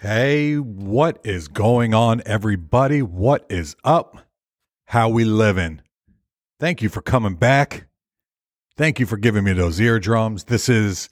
Hey, 0.00 0.54
what 0.54 1.18
is 1.24 1.48
going 1.48 1.92
on, 1.92 2.22
everybody? 2.24 3.02
What 3.02 3.44
is 3.48 3.74
up? 3.82 4.28
How 4.84 5.08
we 5.08 5.24
living? 5.24 5.82
Thank 6.60 6.82
you 6.82 6.88
for 6.88 7.02
coming 7.02 7.34
back. 7.34 7.88
Thank 8.76 9.00
you 9.00 9.06
for 9.06 9.16
giving 9.16 9.42
me 9.42 9.54
those 9.54 9.80
eardrums. 9.80 10.44
This 10.44 10.68
is 10.68 11.08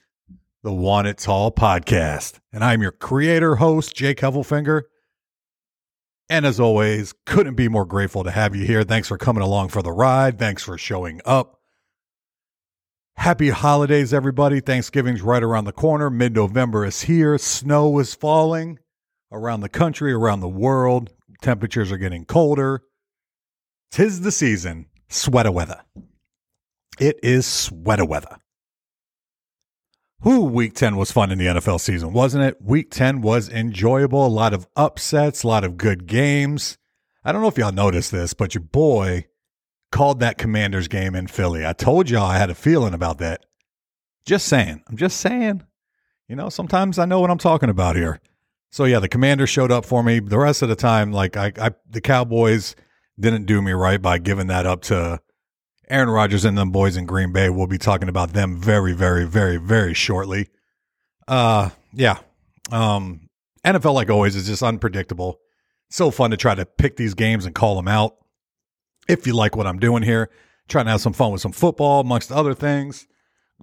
the 0.63 0.71
Want 0.71 1.05
It 1.05 1.17
Tall 1.17 1.51
podcast, 1.51 2.39
and 2.53 2.63
I'm 2.63 2.81
your 2.81 2.93
creator 2.93 3.57
host, 3.57 3.93
Jake 3.93 4.19
Heffelfinger. 4.19 4.83
And 6.29 6.45
as 6.45 6.57
always, 6.57 7.13
couldn't 7.25 7.55
be 7.55 7.67
more 7.67 7.85
grateful 7.85 8.23
to 8.23 8.31
have 8.31 8.55
you 8.55 8.65
here. 8.65 8.85
Thanks 8.85 9.09
for 9.09 9.17
coming 9.17 9.43
along 9.43 9.67
for 9.67 9.81
the 9.81 9.91
ride. 9.91 10.39
Thanks 10.39 10.63
for 10.63 10.77
showing 10.77 11.19
up. 11.25 11.59
Happy 13.17 13.49
holidays, 13.49 14.13
everybody. 14.13 14.61
Thanksgiving's 14.61 15.23
right 15.23 15.43
around 15.43 15.65
the 15.65 15.73
corner. 15.73 16.09
Mid 16.09 16.35
November 16.35 16.85
is 16.85 17.01
here. 17.01 17.37
Snow 17.37 17.99
is 17.99 18.13
falling 18.13 18.79
around 19.31 19.61
the 19.61 19.69
country, 19.69 20.13
around 20.13 20.39
the 20.39 20.47
world. 20.47 21.11
Temperatures 21.41 21.91
are 21.91 21.97
getting 21.97 22.25
colder. 22.25 22.83
Tis 23.91 24.21
the 24.21 24.31
season. 24.31 24.87
Sweater 25.09 25.51
weather. 25.51 25.81
It 26.99 27.19
is 27.23 27.45
sweater 27.45 28.05
weather. 28.05 28.37
Who 30.21 30.45
week 30.45 30.73
10 30.73 30.95
was 30.95 31.11
fun 31.11 31.31
in 31.31 31.37
the 31.37 31.45
NFL 31.45 31.79
season, 31.79 32.11
wasn't 32.11 32.43
it? 32.43 32.57
Week 32.59 32.89
10 32.89 33.21
was 33.21 33.49
enjoyable. 33.49 34.25
A 34.25 34.27
lot 34.27 34.53
of 34.53 34.67
upsets, 34.75 35.43
a 35.43 35.47
lot 35.47 35.63
of 35.63 35.77
good 35.77 36.07
games. 36.07 36.77
I 37.23 37.31
don't 37.31 37.41
know 37.41 37.47
if 37.47 37.57
y'all 37.57 37.71
noticed 37.71 38.11
this, 38.11 38.33
but 38.33 38.55
your 38.55 38.63
boy 38.63 39.27
called 39.91 40.19
that 40.21 40.37
Commanders 40.37 40.87
game 40.87 41.13
in 41.13 41.27
Philly. 41.27 41.65
I 41.65 41.73
told 41.73 42.09
y'all 42.09 42.25
I 42.25 42.37
had 42.39 42.49
a 42.49 42.55
feeling 42.55 42.95
about 42.95 43.19
that. 43.19 43.45
Just 44.25 44.47
saying. 44.47 44.83
I'm 44.89 44.97
just 44.97 45.17
saying. 45.17 45.63
You 46.27 46.35
know, 46.35 46.49
sometimes 46.49 46.97
I 46.99 47.05
know 47.05 47.19
what 47.19 47.29
I'm 47.29 47.37
talking 47.37 47.69
about 47.69 47.95
here. 47.95 48.19
So 48.69 48.85
yeah, 48.85 48.99
the 48.99 49.07
commander 49.07 49.47
showed 49.47 49.71
up 49.71 49.85
for 49.85 50.03
me. 50.03 50.19
The 50.19 50.37
rest 50.37 50.61
of 50.61 50.69
the 50.69 50.75
time, 50.75 51.11
like 51.11 51.37
I, 51.37 51.53
I 51.59 51.71
the 51.89 52.01
Cowboys 52.01 52.75
didn't 53.19 53.45
do 53.45 53.61
me 53.61 53.71
right 53.71 54.01
by 54.01 54.17
giving 54.17 54.47
that 54.47 54.65
up 54.65 54.81
to 54.83 55.19
Aaron 55.89 56.09
Rodgers 56.09 56.45
and 56.45 56.57
them 56.57 56.71
boys 56.71 56.97
in 56.97 57.05
Green 57.05 57.31
Bay. 57.31 57.49
We'll 57.49 57.67
be 57.67 57.77
talking 57.77 58.09
about 58.09 58.33
them 58.33 58.57
very, 58.57 58.93
very, 58.93 59.25
very, 59.25 59.57
very 59.57 59.93
shortly. 59.93 60.49
Uh 61.27 61.69
yeah. 61.93 62.19
Um 62.71 63.29
NFL 63.65 63.93
like 63.93 64.09
always 64.09 64.35
is 64.35 64.47
just 64.47 64.63
unpredictable. 64.63 65.39
So 65.89 66.11
fun 66.11 66.31
to 66.31 66.37
try 66.37 66.55
to 66.55 66.65
pick 66.65 66.97
these 66.97 67.13
games 67.13 67.45
and 67.45 67.55
call 67.55 67.75
them 67.75 67.87
out 67.87 68.17
if 69.07 69.25
you 69.25 69.33
like 69.33 69.55
what 69.55 69.67
I'm 69.67 69.79
doing 69.79 70.03
here, 70.03 70.29
trying 70.67 70.85
to 70.85 70.91
have 70.91 71.01
some 71.01 71.13
fun 71.13 71.31
with 71.31 71.41
some 71.41 71.53
football, 71.53 72.01
amongst 72.01 72.31
other 72.31 72.53
things, 72.53 73.07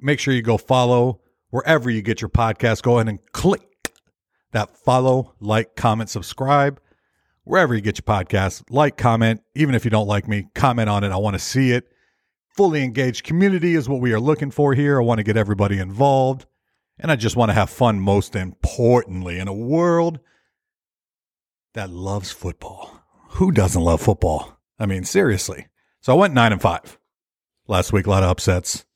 make 0.00 0.18
sure 0.18 0.34
you 0.34 0.42
go 0.42 0.56
follow 0.56 1.20
wherever 1.50 1.90
you 1.90 2.02
get 2.02 2.20
your 2.20 2.30
podcast. 2.30 2.82
Go 2.82 2.96
ahead 2.98 3.08
and 3.08 3.20
click 3.32 3.62
that 4.54 4.76
follow, 4.76 5.34
like, 5.40 5.74
comment, 5.74 6.08
subscribe, 6.08 6.80
wherever 7.42 7.74
you 7.74 7.80
get 7.80 7.98
your 7.98 8.04
podcast. 8.04 8.62
Like, 8.70 8.96
comment, 8.96 9.42
even 9.54 9.74
if 9.74 9.84
you 9.84 9.90
don't 9.90 10.06
like 10.06 10.26
me, 10.28 10.46
comment 10.54 10.88
on 10.88 11.04
it. 11.04 11.10
I 11.10 11.16
want 11.16 11.34
to 11.34 11.40
see 11.40 11.72
it. 11.72 11.88
Fully 12.56 12.84
engaged 12.84 13.24
community 13.24 13.74
is 13.74 13.88
what 13.88 14.00
we 14.00 14.12
are 14.12 14.20
looking 14.20 14.52
for 14.52 14.72
here. 14.72 15.00
I 15.00 15.04
want 15.04 15.18
to 15.18 15.24
get 15.24 15.36
everybody 15.36 15.78
involved. 15.78 16.46
And 17.00 17.10
I 17.10 17.16
just 17.16 17.34
want 17.34 17.48
to 17.50 17.54
have 17.54 17.68
fun, 17.68 17.98
most 17.98 18.36
importantly, 18.36 19.40
in 19.40 19.48
a 19.48 19.52
world 19.52 20.20
that 21.74 21.90
loves 21.90 22.30
football. 22.30 23.02
Who 23.30 23.50
doesn't 23.50 23.82
love 23.82 24.00
football? 24.00 24.60
I 24.78 24.86
mean, 24.86 25.02
seriously. 25.02 25.66
So 26.00 26.14
I 26.14 26.16
went 26.16 26.32
nine 26.32 26.52
and 26.52 26.62
five 26.62 26.96
last 27.66 27.92
week. 27.92 28.06
A 28.06 28.10
lot 28.10 28.22
of 28.22 28.30
upsets. 28.30 28.86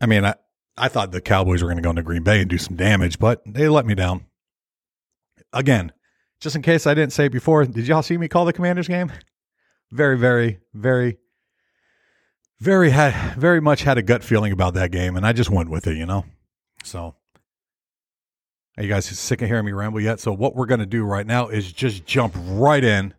I 0.00 0.06
mean, 0.06 0.24
I, 0.24 0.34
I 0.78 0.86
thought 0.86 1.10
the 1.10 1.20
Cowboys 1.20 1.64
were 1.64 1.68
going 1.68 1.78
to 1.78 1.82
go 1.82 1.90
into 1.90 2.04
Green 2.04 2.22
Bay 2.22 2.40
and 2.40 2.48
do 2.48 2.58
some 2.58 2.76
damage, 2.76 3.18
but 3.18 3.42
they 3.44 3.68
let 3.68 3.86
me 3.86 3.96
down. 3.96 4.26
Again, 5.52 5.92
just 6.40 6.56
in 6.56 6.62
case 6.62 6.86
I 6.86 6.94
didn't 6.94 7.12
say 7.12 7.26
it 7.26 7.32
before, 7.32 7.64
did 7.64 7.86
y'all 7.86 8.02
see 8.02 8.18
me 8.18 8.28
call 8.28 8.44
the 8.44 8.52
Commanders 8.52 8.88
game? 8.88 9.12
Very, 9.90 10.18
very, 10.18 10.60
very, 10.74 11.18
very 12.60 12.90
had 12.90 13.36
very 13.36 13.60
much 13.60 13.82
had 13.82 13.98
a 13.98 14.02
gut 14.02 14.24
feeling 14.24 14.52
about 14.52 14.74
that 14.74 14.90
game, 14.90 15.16
and 15.16 15.26
I 15.26 15.32
just 15.32 15.50
went 15.50 15.70
with 15.70 15.86
it, 15.86 15.96
you 15.96 16.06
know. 16.06 16.24
So, 16.84 17.14
are 18.76 18.82
you 18.82 18.88
guys 18.88 19.06
sick 19.06 19.42
of 19.42 19.48
hearing 19.48 19.64
me 19.64 19.72
ramble 19.72 20.00
yet? 20.00 20.20
So, 20.20 20.32
what 20.32 20.54
we're 20.54 20.66
to 20.66 20.86
do 20.86 21.04
right 21.04 21.26
now 21.26 21.48
is 21.48 21.72
just 21.72 22.04
jump 22.04 22.34
right 22.36 22.82
in 22.82 23.14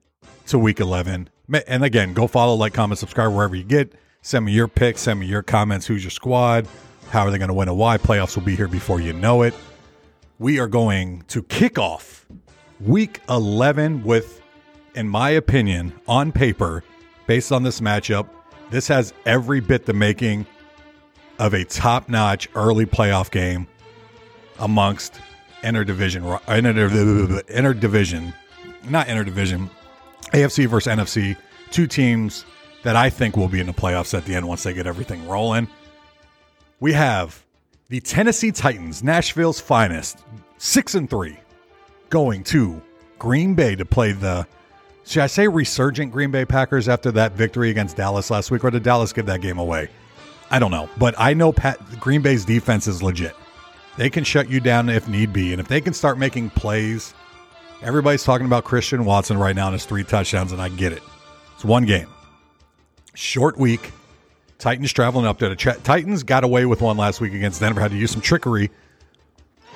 to 0.47 0.59
Week 0.59 0.79
11 0.79 1.29
and 1.67 1.83
again, 1.83 2.13
go 2.13 2.27
follow, 2.27 2.55
like, 2.55 2.73
comment, 2.73 2.99
subscribe 2.99 3.33
wherever 3.33 3.55
you 3.55 3.63
get. 3.63 3.93
Send 4.21 4.45
me 4.45 4.51
your 4.51 4.67
picks. 4.67 5.01
Send 5.01 5.19
me 5.19 5.25
your 5.25 5.43
comments. 5.43 5.85
Who's 5.85 6.03
your 6.03 6.11
squad? 6.11 6.67
How 7.09 7.25
are 7.25 7.31
they 7.31 7.37
going 7.37 7.47
to 7.47 7.53
win 7.53 7.69
and 7.69 7.77
why? 7.77 7.97
Playoffs 7.97 8.35
will 8.35 8.43
be 8.43 8.55
here 8.55 8.67
before 8.67 8.99
you 8.99 9.13
know 9.13 9.43
it. 9.43 9.53
We 10.39 10.59
are 10.59 10.67
going 10.67 11.23
to 11.29 11.41
kick 11.41 11.79
off 11.79 12.27
week 12.79 13.21
11 13.27 14.03
with, 14.03 14.39
in 14.93 15.09
my 15.09 15.31
opinion, 15.31 15.99
on 16.07 16.31
paper, 16.31 16.83
based 17.25 17.51
on 17.51 17.63
this 17.63 17.81
matchup, 17.81 18.29
this 18.69 18.87
has 18.87 19.15
every 19.25 19.61
bit 19.61 19.87
the 19.87 19.93
making 19.93 20.45
of 21.39 21.55
a 21.55 21.63
top 21.65 22.07
notch 22.07 22.49
early 22.53 22.85
playoff 22.85 23.31
game 23.31 23.65
amongst 24.59 25.19
interdivision, 25.63 26.21
interdivision, 26.45 28.33
not 28.87 29.07
interdivision, 29.07 29.71
AFC 30.33 30.67
versus 30.67 30.93
NFC, 30.93 31.35
two 31.71 31.87
teams 31.87 32.45
that 32.83 32.95
I 32.95 33.09
think 33.09 33.35
will 33.37 33.47
be 33.47 33.59
in 33.59 33.65
the 33.65 33.73
playoffs 33.73 34.15
at 34.15 34.25
the 34.25 34.35
end 34.35 34.47
once 34.47 34.61
they 34.61 34.73
get 34.73 34.85
everything 34.85 35.27
rolling. 35.27 35.67
We 36.79 36.93
have 36.93 37.43
the 37.89 37.99
Tennessee 37.99 38.51
Titans, 38.51 39.03
Nashville's 39.03 39.59
finest, 39.59 40.19
six 40.57 40.95
and 40.95 41.09
three, 41.09 41.37
going 42.09 42.43
to 42.45 42.81
Green 43.19 43.55
Bay 43.55 43.75
to 43.75 43.85
play 43.85 44.11
the 44.11 44.47
should 45.05 45.23
I 45.23 45.27
say 45.27 45.47
resurgent 45.47 46.11
Green 46.11 46.31
Bay 46.31 46.43
Packers 46.43 46.89
after 46.89 47.11
that 47.13 47.31
victory 47.31 47.69
against 47.69 47.95
Dallas 47.95 48.29
last 48.29 48.51
week, 48.51 48.65
or 48.65 48.71
did 48.71 48.83
Dallas 48.83 49.13
give 49.13 49.25
that 49.27 49.39
game 49.39 49.57
away? 49.57 49.89
I 50.51 50.59
don't 50.59 50.71
know, 50.71 50.89
but 50.97 51.15
I 51.17 51.33
know 51.33 51.53
Pat, 51.53 51.79
Green 51.99 52.21
Bay's 52.21 52.43
defense 52.43 52.87
is 52.87 53.01
legit. 53.01 53.35
They 53.97 54.09
can 54.09 54.25
shut 54.25 54.49
you 54.49 54.59
down 54.59 54.89
if 54.89 55.07
need 55.07 55.31
be, 55.31 55.53
and 55.53 55.61
if 55.61 55.67
they 55.69 55.79
can 55.79 55.93
start 55.93 56.17
making 56.17 56.49
plays 56.51 57.13
Everybody's 57.81 58.23
talking 58.23 58.47
about 58.47 58.63
Christian 58.63 59.05
Watson 59.05 59.37
right 59.37 59.55
now 59.55 59.67
and 59.67 59.73
his 59.73 59.85
three 59.85 60.03
touchdowns, 60.03 60.51
and 60.51 60.61
I 60.61 60.69
get 60.69 60.93
it. 60.93 61.03
It's 61.53 61.63
one 61.63 61.85
game. 61.85 62.07
Short 63.13 63.57
week. 63.57 63.91
Titans 64.59 64.91
traveling 64.91 65.25
up. 65.25 65.39
To 65.39 65.55
Titans 65.55 66.23
got 66.23 66.43
away 66.43 66.65
with 66.65 66.81
one 66.81 66.97
last 66.97 67.21
week 67.21 67.33
against 67.33 67.59
Denver. 67.59 67.81
Had 67.81 67.91
to 67.91 67.97
use 67.97 68.11
some 68.11 68.21
trickery 68.21 68.69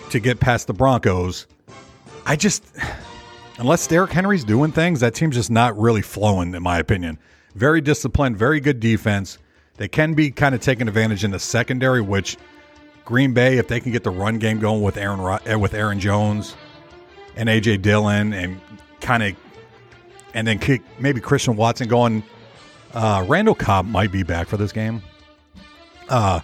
to 0.10 0.20
get 0.20 0.40
past 0.40 0.68
the 0.68 0.74
Broncos. 0.74 1.48
I 2.26 2.36
just, 2.36 2.64
unless 3.58 3.88
Derrick 3.88 4.12
Henry's 4.12 4.44
doing 4.44 4.72
things, 4.72 5.00
that 5.00 5.16
team's 5.16 5.36
just 5.36 5.52
not 5.52 5.78
really 5.78 6.02
flowing, 6.02 6.54
in 6.54 6.64
my 6.64 6.80
opinion. 6.80 7.18
Very 7.56 7.82
disciplined, 7.82 8.38
very 8.38 8.60
good 8.60 8.80
defense. 8.80 9.38
They 9.78 9.88
can 9.88 10.14
be 10.14 10.32
kind 10.32 10.54
of 10.54 10.62
taken 10.62 10.88
advantage 10.88 11.24
in 11.24 11.32
the 11.32 11.40
secondary, 11.40 12.02
which 12.02 12.38
Green 13.06 13.34
Bay, 13.34 13.58
if 13.58 13.68
they 13.68 13.80
can 13.80 13.92
get 13.92 14.04
the 14.04 14.12
run 14.12 14.38
game 14.38 14.60
going 14.60 14.82
with 14.82 14.98
Aaron 14.98 15.40
eh, 15.46 15.56
with 15.56 15.74
Aaron 15.74 16.00
Jones, 16.00 16.56
and 17.36 17.50
AJ 17.50 17.82
Dillon 17.82 18.34
and 18.34 18.60
kind 19.00 19.24
of 19.24 19.36
and 20.34 20.48
then 20.48 20.60
kick 20.60 20.82
maybe 21.00 21.20
Christian 21.20 21.56
Watson 21.56 21.88
going. 21.88 22.24
Uh, 22.94 23.26
Randall 23.28 23.56
Cobb 23.56 23.86
might 23.86 24.12
be 24.12 24.24
back 24.24 24.48
for 24.48 24.58
this 24.58 24.72
game. 24.72 25.02
Uh, 26.10 26.42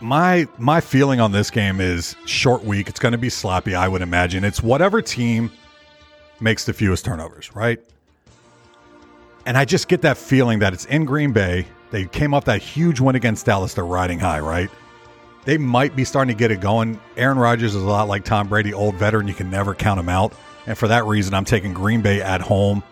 my 0.00 0.46
my 0.58 0.80
feeling 0.80 1.20
on 1.20 1.32
this 1.32 1.50
game 1.50 1.80
is 1.80 2.16
short 2.26 2.64
week. 2.64 2.88
It's 2.88 2.98
going 2.98 3.12
to 3.12 3.18
be 3.18 3.30
sloppy. 3.30 3.74
I 3.74 3.88
would 3.88 4.02
imagine 4.02 4.44
it's 4.44 4.62
whatever 4.62 5.00
team 5.00 5.50
makes 6.40 6.64
the 6.64 6.72
fewest 6.72 7.04
turnovers, 7.04 7.54
right? 7.54 7.78
And 9.46 9.56
I 9.56 9.64
just 9.64 9.88
get 9.88 10.02
that 10.02 10.18
feeling 10.18 10.58
that 10.58 10.72
it's 10.72 10.84
in 10.86 11.04
Green 11.04 11.32
Bay. 11.32 11.66
They 11.92 12.06
came 12.06 12.34
off 12.34 12.44
that 12.46 12.60
huge 12.60 13.00
win 13.00 13.14
against 13.14 13.46
Dallas. 13.46 13.74
They're 13.74 13.86
riding 13.86 14.18
high, 14.18 14.40
right? 14.40 14.68
they 15.46 15.56
might 15.56 15.94
be 15.96 16.04
starting 16.04 16.36
to 16.36 16.38
get 16.38 16.50
it 16.50 16.60
going. 16.60 17.00
Aaron 17.16 17.38
Rodgers 17.38 17.74
is 17.74 17.82
a 17.82 17.86
lot 17.86 18.08
like 18.08 18.24
Tom 18.24 18.48
Brady, 18.48 18.74
old 18.74 18.96
veteran. 18.96 19.28
You 19.28 19.34
can 19.34 19.48
never 19.48 19.74
count 19.74 19.98
him 19.98 20.08
out. 20.08 20.34
And 20.66 20.76
for 20.76 20.88
that 20.88 21.06
reason, 21.06 21.32
I'm 21.34 21.44
taking 21.44 21.72
Green 21.72 22.02
Bay 22.02 22.20
at 22.20 22.40
home. 22.40 22.82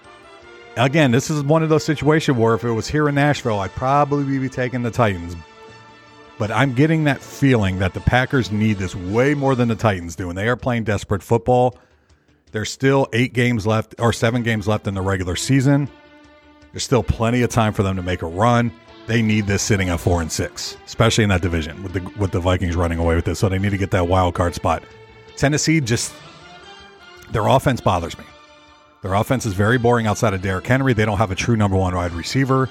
Again, 0.77 1.11
this 1.13 1.31
is 1.31 1.43
one 1.43 1.63
of 1.63 1.69
those 1.69 1.85
situations 1.85 2.37
where 2.37 2.55
if 2.55 2.65
it 2.65 2.71
was 2.71 2.89
here 2.89 3.09
in 3.09 3.15
Nashville, 3.15 3.61
I'd 3.61 3.73
probably 3.73 4.39
be 4.39 4.49
taking 4.49 4.83
the 4.83 4.91
Titans. 4.91 5.37
But 6.37 6.51
I'm 6.51 6.75
getting 6.75 7.05
that 7.05 7.21
feeling 7.21 7.79
that 7.79 7.95
the 7.95 8.01
Packers 8.01 8.51
need 8.51 8.79
this 8.79 8.95
way 8.95 9.35
more 9.35 9.55
than 9.55 9.69
the 9.69 9.77
Titans 9.77 10.17
do. 10.17 10.29
And 10.29 10.37
they 10.37 10.49
are 10.49 10.57
playing 10.57 10.85
desperate 10.85 11.23
football. 11.23 11.79
There's 12.51 12.71
still 12.71 13.09
eight 13.13 13.35
games 13.35 13.67
left 13.67 13.95
or 14.01 14.13
seven 14.13 14.43
games 14.43 14.67
left 14.67 14.89
in 14.89 14.95
the 14.95 15.01
regular 15.01 15.37
season. 15.37 15.89
There's 16.73 16.83
still 16.83 17.05
plenty 17.05 17.43
of 17.43 17.51
time 17.51 17.73
for 17.73 17.85
them 17.85 17.95
to 17.97 18.03
make 18.03 18.23
a 18.23 18.27
run 18.27 18.73
they 19.07 19.23
need 19.23 19.47
this 19.47 19.63
sitting 19.63 19.89
at 19.91 20.01
four 20.01 20.23
and 20.23 20.31
six, 20.31 20.77
especially 20.87 21.25
in 21.25 21.31
that 21.31 21.43
division 21.43 21.83
with 21.83 21.93
the 21.93 22.01
with 22.19 22.31
the 22.33 22.41
Vikings 22.41 22.77
running 22.77 22.99
away 22.99 23.15
with 23.15 23.25
this. 23.25 23.39
So 23.39 23.49
they 23.49 23.59
need 23.59 23.71
to 23.71 23.79
get 23.79 23.91
that 23.91 24.09
wild 24.09 24.35
card 24.35 24.55
spot. 24.55 24.83
Tennessee 25.37 25.81
just 25.81 26.15
their 27.31 27.47
offense 27.47 27.81
bothers 27.81 28.17
me. 28.17 28.25
Their 29.05 29.13
offense 29.13 29.45
is 29.45 29.53
very 29.53 29.77
boring 29.77 30.07
outside 30.07 30.33
of 30.33 30.41
Derrick 30.41 30.67
Henry. 30.67 30.95
They 30.95 31.05
don't 31.05 31.19
have 31.19 31.31
a 31.31 31.35
true 31.35 31.57
number 31.57 31.77
one 31.77 31.95
wide 31.95 32.13
receiver. 32.13 32.71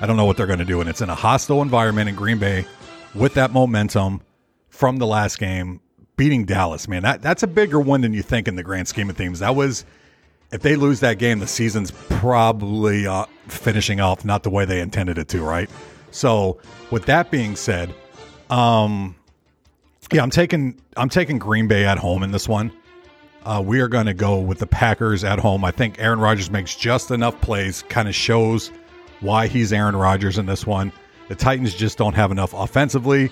I 0.00 0.06
don't 0.06 0.16
know 0.16 0.24
what 0.24 0.38
they're 0.38 0.46
going 0.46 0.58
to 0.60 0.64
do, 0.64 0.80
and 0.80 0.88
it's 0.88 1.02
in 1.02 1.10
a 1.10 1.14
hostile 1.14 1.60
environment 1.60 2.08
in 2.08 2.14
Green 2.14 2.38
Bay 2.38 2.64
with 3.14 3.34
that 3.34 3.50
momentum 3.50 4.22
from 4.70 4.96
the 4.96 5.06
last 5.06 5.38
game. 5.38 5.82
beating 6.16 6.46
Dallas, 6.46 6.88
man. 6.88 7.02
That 7.02 7.20
that's 7.20 7.42
a 7.42 7.46
bigger 7.46 7.78
one 7.78 8.00
than 8.00 8.14
you 8.14 8.22
think 8.22 8.48
in 8.48 8.56
the 8.56 8.62
grand 8.62 8.88
scheme 8.88 9.10
of 9.10 9.16
things. 9.18 9.40
That 9.40 9.56
was 9.56 9.84
if 10.52 10.62
they 10.62 10.74
lose 10.74 11.00
that 11.00 11.18
game, 11.18 11.38
the 11.38 11.46
season's 11.46 11.90
probably 11.90 13.06
uh, 13.06 13.26
finishing 13.48 14.00
off 14.00 14.24
not 14.24 14.42
the 14.42 14.48
way 14.48 14.64
they 14.64 14.80
intended 14.80 15.18
it 15.18 15.28
to, 15.28 15.42
right? 15.42 15.68
So, 16.12 16.62
with 16.90 17.04
that 17.06 17.30
being 17.30 17.56
said, 17.56 17.94
um, 18.48 19.16
yeah, 20.10 20.22
I'm 20.22 20.30
taking 20.30 20.80
I'm 20.96 21.10
taking 21.10 21.38
Green 21.38 21.68
Bay 21.68 21.84
at 21.84 21.98
home 21.98 22.22
in 22.22 22.30
this 22.30 22.48
one. 22.48 22.72
Uh, 23.44 23.62
we 23.64 23.80
are 23.80 23.88
going 23.88 24.06
to 24.06 24.14
go 24.14 24.38
with 24.38 24.58
the 24.58 24.66
Packers 24.66 25.22
at 25.22 25.38
home. 25.38 25.64
I 25.64 25.70
think 25.70 25.98
Aaron 25.98 26.18
Rodgers 26.18 26.50
makes 26.50 26.74
just 26.74 27.10
enough 27.10 27.38
plays, 27.42 27.82
kind 27.88 28.08
of 28.08 28.14
shows 28.14 28.70
why 29.20 29.46
he's 29.48 29.72
Aaron 29.72 29.96
Rodgers 29.96 30.38
in 30.38 30.46
this 30.46 30.66
one. 30.66 30.92
The 31.28 31.34
Titans 31.34 31.74
just 31.74 31.98
don't 31.98 32.14
have 32.14 32.30
enough 32.30 32.54
offensively. 32.54 33.30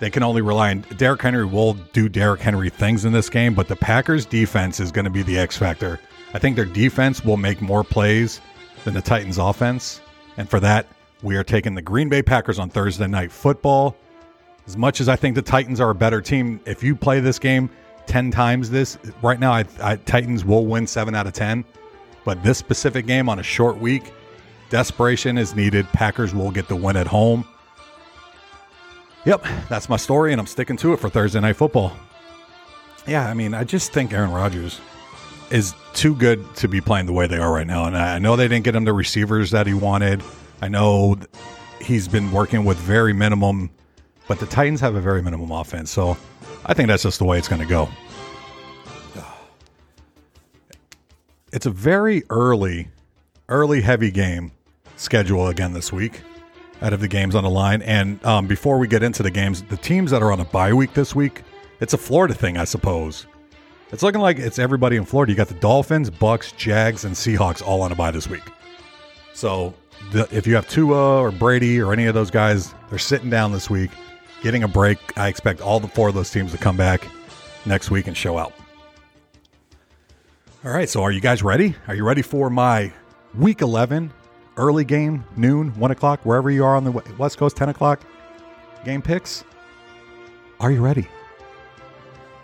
They 0.00 0.10
can 0.10 0.22
only 0.22 0.42
rely 0.42 0.70
on 0.70 0.84
Derrick 0.96 1.22
Henry 1.22 1.44
will 1.44 1.74
do 1.92 2.08
Derrick 2.08 2.40
Henry 2.40 2.70
things 2.70 3.04
in 3.04 3.12
this 3.12 3.28
game, 3.28 3.54
but 3.54 3.68
the 3.68 3.76
Packers 3.76 4.26
defense 4.26 4.80
is 4.80 4.90
going 4.90 5.06
to 5.06 5.10
be 5.10 5.22
the 5.22 5.38
X 5.38 5.56
factor. 5.56 6.00
I 6.34 6.38
think 6.38 6.56
their 6.56 6.66
defense 6.66 7.24
will 7.24 7.38
make 7.38 7.60
more 7.62 7.84
plays 7.84 8.40
than 8.84 8.94
the 8.94 9.02
Titans 9.02 9.38
offense. 9.38 10.00
And 10.36 10.48
for 10.48 10.60
that, 10.60 10.86
we 11.22 11.36
are 11.36 11.44
taking 11.44 11.74
the 11.74 11.82
Green 11.82 12.08
Bay 12.08 12.22
Packers 12.22 12.58
on 12.58 12.68
Thursday 12.68 13.06
night 13.06 13.32
football. 13.32 13.96
As 14.66 14.76
much 14.76 15.00
as 15.00 15.08
I 15.08 15.16
think 15.16 15.34
the 15.34 15.42
Titans 15.42 15.80
are 15.80 15.90
a 15.90 15.94
better 15.94 16.20
team, 16.20 16.60
if 16.66 16.82
you 16.82 16.94
play 16.94 17.20
this 17.20 17.38
game, 17.38 17.70
10 18.06 18.30
times 18.30 18.70
this. 18.70 18.98
Right 19.22 19.38
now, 19.40 19.52
I, 19.52 19.64
I, 19.82 19.96
Titans 19.96 20.44
will 20.44 20.66
win 20.66 20.86
7 20.86 21.14
out 21.14 21.26
of 21.26 21.32
10. 21.32 21.64
But 22.24 22.42
this 22.42 22.58
specific 22.58 23.06
game 23.06 23.28
on 23.28 23.38
a 23.38 23.42
short 23.42 23.78
week, 23.78 24.12
desperation 24.68 25.38
is 25.38 25.54
needed. 25.54 25.86
Packers 25.92 26.34
will 26.34 26.50
get 26.50 26.66
the 26.66 26.76
win 26.76 26.96
at 26.96 27.06
home. 27.06 27.46
Yep, 29.24 29.44
that's 29.68 29.88
my 29.88 29.96
story, 29.96 30.32
and 30.32 30.40
I'm 30.40 30.46
sticking 30.46 30.76
to 30.78 30.92
it 30.92 30.98
for 30.98 31.08
Thursday 31.08 31.40
Night 31.40 31.56
Football. 31.56 31.96
Yeah, 33.06 33.28
I 33.28 33.34
mean, 33.34 33.54
I 33.54 33.64
just 33.64 33.92
think 33.92 34.12
Aaron 34.12 34.32
Rodgers 34.32 34.80
is 35.50 35.74
too 35.94 36.14
good 36.14 36.54
to 36.56 36.68
be 36.68 36.80
playing 36.80 37.06
the 37.06 37.12
way 37.12 37.26
they 37.26 37.38
are 37.38 37.52
right 37.52 37.66
now. 37.66 37.86
And 37.86 37.96
I 37.96 38.18
know 38.18 38.36
they 38.36 38.48
didn't 38.48 38.64
get 38.64 38.74
him 38.74 38.84
the 38.84 38.92
receivers 38.92 39.52
that 39.52 39.66
he 39.66 39.74
wanted. 39.74 40.22
I 40.60 40.68
know 40.68 41.16
he's 41.80 42.08
been 42.08 42.32
working 42.32 42.64
with 42.64 42.76
very 42.78 43.12
minimum, 43.12 43.70
but 44.26 44.40
the 44.40 44.46
Titans 44.46 44.80
have 44.80 44.94
a 44.96 45.00
very 45.00 45.22
minimum 45.22 45.52
offense. 45.52 45.90
So 45.90 46.16
I 46.66 46.74
think 46.74 46.88
that's 46.88 47.04
just 47.04 47.18
the 47.18 47.24
way 47.24 47.38
it's 47.38 47.48
going 47.48 47.62
to 47.62 47.68
go. 47.68 47.88
It's 51.52 51.64
a 51.64 51.70
very 51.70 52.24
early, 52.28 52.88
early 53.48 53.80
heavy 53.80 54.10
game 54.10 54.50
schedule 54.96 55.46
again 55.46 55.72
this 55.72 55.92
week 55.92 56.20
out 56.82 56.92
of 56.92 57.00
the 57.00 57.08
games 57.08 57.34
on 57.34 57.44
the 57.44 57.50
line. 57.50 57.82
And 57.82 58.22
um, 58.26 58.46
before 58.46 58.78
we 58.78 58.88
get 58.88 59.02
into 59.02 59.22
the 59.22 59.30
games, 59.30 59.62
the 59.62 59.76
teams 59.76 60.10
that 60.10 60.22
are 60.22 60.32
on 60.32 60.40
a 60.40 60.44
bye 60.44 60.72
week 60.72 60.92
this 60.92 61.14
week, 61.14 61.42
it's 61.80 61.94
a 61.94 61.98
Florida 61.98 62.34
thing, 62.34 62.58
I 62.58 62.64
suppose. 62.64 63.26
It's 63.92 64.02
looking 64.02 64.20
like 64.20 64.38
it's 64.38 64.58
everybody 64.58 64.96
in 64.96 65.04
Florida. 65.04 65.32
You 65.32 65.36
got 65.36 65.48
the 65.48 65.54
Dolphins, 65.54 66.10
Bucks, 66.10 66.52
Jags, 66.52 67.04
and 67.04 67.14
Seahawks 67.14 67.62
all 67.62 67.80
on 67.82 67.92
a 67.92 67.94
bye 67.94 68.10
this 68.10 68.28
week. 68.28 68.42
So 69.32 69.72
the, 70.10 70.28
if 70.32 70.46
you 70.46 70.56
have 70.56 70.68
Tua 70.68 71.20
or 71.20 71.30
Brady 71.30 71.80
or 71.80 71.92
any 71.92 72.06
of 72.06 72.14
those 72.14 72.30
guys, 72.30 72.74
they're 72.90 72.98
sitting 72.98 73.30
down 73.30 73.52
this 73.52 73.70
week 73.70 73.92
getting 74.42 74.62
a 74.62 74.68
break. 74.68 74.98
I 75.18 75.28
expect 75.28 75.60
all 75.60 75.80
the 75.80 75.88
four 75.88 76.08
of 76.08 76.14
those 76.14 76.30
teams 76.30 76.52
to 76.52 76.58
come 76.58 76.76
back 76.76 77.06
next 77.64 77.90
week 77.90 78.06
and 78.06 78.16
show 78.16 78.38
out. 78.38 78.52
All 80.64 80.72
right, 80.72 80.88
so 80.88 81.02
are 81.02 81.12
you 81.12 81.20
guys 81.20 81.42
ready? 81.42 81.74
Are 81.86 81.94
you 81.94 82.04
ready 82.04 82.22
for 82.22 82.50
my 82.50 82.92
week 83.34 83.62
11 83.62 84.12
early 84.56 84.84
game, 84.84 85.24
noon, 85.36 85.72
1 85.78 85.90
o'clock, 85.90 86.20
wherever 86.24 86.50
you 86.50 86.64
are 86.64 86.74
on 86.74 86.84
the 86.84 86.90
West 87.18 87.38
Coast, 87.38 87.56
10 87.56 87.68
o'clock 87.68 88.00
game 88.84 89.02
picks? 89.02 89.44
Are 90.58 90.70
you 90.70 90.80
ready? 90.80 91.06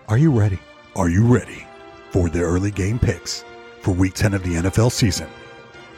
Are 0.09 0.19
you 0.19 0.31
ready? 0.31 0.59
Are 0.95 1.09
you 1.09 1.27
ready 1.27 1.67
for 2.11 2.29
the 2.29 2.41
early 2.41 2.71
game 2.71 2.99
picks 2.99 3.45
for 3.81 3.93
week 3.93 4.15
10 4.15 4.35
of 4.35 4.43
the 4.43 4.55
NFL 4.55 4.93
season 4.93 5.29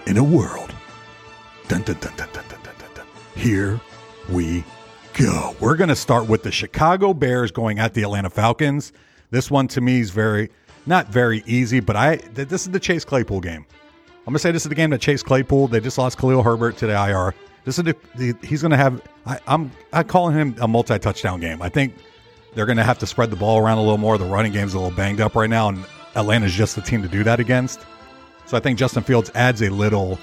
in 0.07 0.17
a 0.17 0.25
world? 0.25 0.73
Dun, 1.67 1.83
dun, 1.83 1.97
dun, 2.01 2.15
dun, 2.17 2.29
dun, 2.33 2.45
dun, 2.49 2.61
dun, 2.63 2.91
dun. 2.95 3.07
Here 3.35 3.81
we 4.29 4.65
go. 5.15 5.57
We're 5.61 5.77
going 5.77 5.89
to 5.89 5.97
start 5.97 6.29
with 6.29 6.43
the 6.43 6.53
Chicago 6.53 7.15
Bears 7.15 7.51
going 7.51 7.79
at 7.79 7.95
the 7.95 8.03
Atlanta 8.03 8.31
Falcons. 8.31 8.93
This 9.31 9.51
one 9.51 9.67
to 9.69 9.81
me 9.81 10.01
is 10.01 10.11
very 10.11 10.51
not 10.87 11.09
very 11.09 11.43
easy, 11.47 11.81
but 11.81 11.97
I 11.97 12.17
this 12.35 12.67
is 12.67 12.71
the 12.71 12.79
Chase 12.81 13.05
Claypool 13.05 13.41
game. 13.41 13.65
I'm 14.27 14.33
gonna 14.33 14.39
say 14.39 14.53
this 14.53 14.65
is 14.65 14.69
the 14.69 14.75
game 14.75 14.91
that 14.91 15.01
Chase 15.01 15.23
Claypool. 15.23 15.69
They 15.69 15.81
just 15.81 15.99
lost 15.99 16.19
Khalil 16.19 16.43
Herbert 16.43 16.77
to 16.79 16.87
the 16.87 16.93
IR. 16.93 17.35
This 17.65 17.79
is 17.79 17.85
the, 17.85 17.97
the 18.17 18.35
he's 18.47 18.63
gonna 18.63 18.77
have. 18.77 19.03
I, 19.27 19.41
I'm 19.47 19.71
I 19.93 20.03
calling 20.03 20.37
him 20.37 20.55
a 20.61 20.69
multi 20.69 20.99
touchdown 20.99 21.41
game. 21.41 21.63
I 21.63 21.69
think 21.69 21.95
they're 22.55 22.67
gonna 22.67 22.85
have 22.85 22.99
to 23.01 23.07
spread 23.07 23.31
the 23.31 23.37
ball 23.37 23.59
around 23.59 23.79
a 23.79 23.83
little 23.83 23.99
more. 23.99 24.19
The 24.19 24.25
running 24.25 24.53
game's 24.53 24.75
a 24.75 24.79
little 24.79 24.97
banged 24.97 25.21
up 25.21 25.35
right 25.35 25.51
now, 25.51 25.69
and 25.69 25.85
Atlanta's 26.15 26.53
just 26.53 26.77
the 26.77 26.83
team 26.83 27.03
to 27.03 27.09
do 27.09 27.25
that 27.25 27.41
against. 27.41 27.81
So 28.47 28.57
I 28.57 28.61
think 28.61 28.79
Justin 28.79 29.03
Fields 29.03 29.31
adds 29.35 29.63
a 29.63 29.71
little 29.71 30.19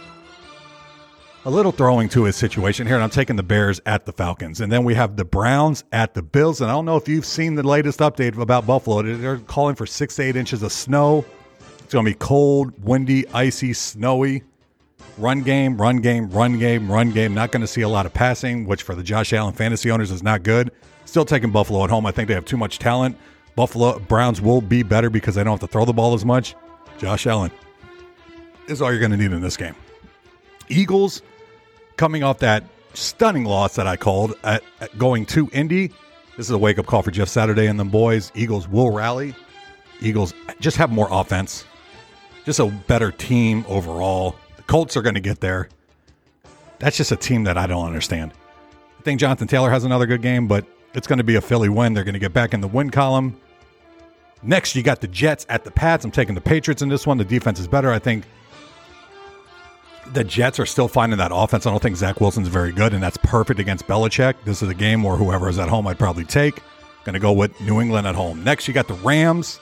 a 1.43 1.49
little 1.49 1.71
throwing 1.71 2.07
to 2.09 2.25
his 2.25 2.35
situation 2.35 2.85
here, 2.85 2.95
and 2.95 3.03
I'm 3.03 3.09
taking 3.09 3.35
the 3.35 3.43
Bears 3.43 3.81
at 3.85 4.05
the 4.05 4.11
Falcons. 4.11 4.61
And 4.61 4.71
then 4.71 4.83
we 4.83 4.93
have 4.93 5.15
the 5.15 5.25
Browns 5.25 5.83
at 5.91 6.13
the 6.13 6.21
Bills. 6.21 6.61
And 6.61 6.69
I 6.69 6.73
don't 6.73 6.85
know 6.85 6.97
if 6.97 7.07
you've 7.07 7.25
seen 7.25 7.55
the 7.55 7.63
latest 7.63 7.99
update 7.99 8.37
about 8.37 8.67
Buffalo. 8.67 9.01
They're 9.01 9.37
calling 9.39 9.75
for 9.75 9.85
six 9.85 10.15
to 10.17 10.23
eight 10.23 10.35
inches 10.35 10.61
of 10.61 10.71
snow. 10.71 11.25
It's 11.79 11.93
going 11.93 12.05
to 12.05 12.11
be 12.11 12.15
cold, 12.15 12.73
windy, 12.83 13.27
icy, 13.29 13.73
snowy. 13.73 14.43
Run 15.17 15.41
game, 15.41 15.77
run 15.81 15.97
game, 15.97 16.29
run 16.29 16.59
game, 16.59 16.91
run 16.91 17.11
game. 17.11 17.33
Not 17.33 17.51
going 17.51 17.61
to 17.61 17.67
see 17.67 17.81
a 17.81 17.89
lot 17.89 18.05
of 18.05 18.13
passing, 18.13 18.65
which 18.65 18.83
for 18.83 18.95
the 18.95 19.03
Josh 19.03 19.33
Allen 19.33 19.53
fantasy 19.53 19.89
owners 19.91 20.11
is 20.11 20.23
not 20.23 20.43
good. 20.43 20.71
Still 21.05 21.25
taking 21.25 21.51
Buffalo 21.51 21.83
at 21.83 21.89
home. 21.89 22.05
I 22.05 22.11
think 22.11 22.27
they 22.27 22.33
have 22.35 22.45
too 22.45 22.55
much 22.55 22.79
talent. 22.79 23.17
Buffalo 23.55 23.99
Browns 23.99 24.41
will 24.41 24.61
be 24.61 24.83
better 24.83 25.09
because 25.09 25.35
they 25.35 25.43
don't 25.43 25.59
have 25.59 25.59
to 25.59 25.67
throw 25.67 25.85
the 25.85 25.93
ball 25.93 26.13
as 26.13 26.23
much. 26.23 26.55
Josh 26.97 27.27
Allen 27.27 27.51
is 28.67 28.81
all 28.81 28.91
you're 28.91 28.99
going 28.99 29.11
to 29.11 29.17
need 29.17 29.31
in 29.31 29.41
this 29.41 29.57
game. 29.57 29.75
Eagles 30.69 31.21
coming 31.97 32.23
off 32.23 32.39
that 32.39 32.63
stunning 32.93 33.45
loss 33.45 33.75
that 33.75 33.87
I 33.87 33.95
called 33.95 34.33
at, 34.43 34.63
at 34.79 34.97
going 34.97 35.25
to 35.27 35.49
Indy. 35.53 35.89
This 36.37 36.47
is 36.47 36.51
a 36.51 36.57
wake 36.57 36.79
up 36.79 36.85
call 36.85 37.01
for 37.01 37.11
Jeff 37.11 37.29
Saturday 37.29 37.67
and 37.67 37.79
the 37.79 37.85
boys. 37.85 38.31
Eagles 38.35 38.67
will 38.67 38.91
rally. 38.91 39.35
Eagles 40.01 40.33
just 40.59 40.77
have 40.77 40.89
more 40.89 41.07
offense, 41.11 41.63
just 42.45 42.59
a 42.59 42.65
better 42.65 43.11
team 43.11 43.63
overall. 43.67 44.35
The 44.57 44.63
Colts 44.63 44.97
are 44.97 45.01
going 45.01 45.15
to 45.15 45.21
get 45.21 45.39
there. 45.39 45.69
That's 46.79 46.97
just 46.97 47.11
a 47.11 47.15
team 47.15 47.43
that 47.43 47.57
I 47.57 47.67
don't 47.67 47.85
understand. 47.85 48.31
I 48.99 49.03
think 49.03 49.19
Jonathan 49.19 49.47
Taylor 49.47 49.69
has 49.69 49.83
another 49.83 50.07
good 50.07 50.23
game, 50.23 50.47
but 50.47 50.65
it's 50.93 51.05
going 51.05 51.17
to 51.17 51.23
be 51.23 51.35
a 51.35 51.41
Philly 51.41 51.69
win. 51.69 51.93
They're 51.93 52.03
going 52.03 52.13
to 52.13 52.19
get 52.19 52.33
back 52.33 52.53
in 52.53 52.61
the 52.61 52.67
win 52.67 52.89
column. 52.89 53.39
Next, 54.43 54.75
you 54.75 54.81
got 54.81 55.01
the 55.01 55.07
Jets 55.07 55.45
at 55.49 55.63
the 55.63 55.71
Pats. 55.71 56.03
I'm 56.03 56.11
taking 56.11 56.33
the 56.33 56.41
Patriots 56.41 56.81
in 56.81 56.89
this 56.89 57.05
one. 57.05 57.17
The 57.17 57.25
defense 57.25 57.59
is 57.59 57.67
better. 57.67 57.91
I 57.91 57.99
think 57.99 58.25
the 60.13 60.23
Jets 60.23 60.59
are 60.59 60.65
still 60.65 60.87
finding 60.87 61.17
that 61.17 61.31
offense. 61.33 61.65
I 61.65 61.71
don't 61.71 61.81
think 61.81 61.95
Zach 61.95 62.19
Wilson's 62.19 62.47
very 62.47 62.71
good, 62.71 62.93
and 62.93 63.01
that's 63.01 63.17
perfect 63.17 63.59
against 63.59 63.87
Belichick. 63.87 64.35
This 64.43 64.61
is 64.61 64.69
a 64.69 64.73
game 64.73 65.03
where 65.03 65.15
whoever 65.15 65.49
is 65.49 65.59
at 65.59 65.69
home, 65.69 65.87
I'd 65.87 65.99
probably 65.99 66.25
take. 66.25 66.61
Going 67.03 67.13
to 67.13 67.19
go 67.19 67.31
with 67.31 67.59
New 67.61 67.81
England 67.81 68.05
at 68.05 68.15
home. 68.15 68.43
Next, 68.43 68.67
you 68.67 68.73
got 68.73 68.87
the 68.87 68.93
Rams 68.95 69.59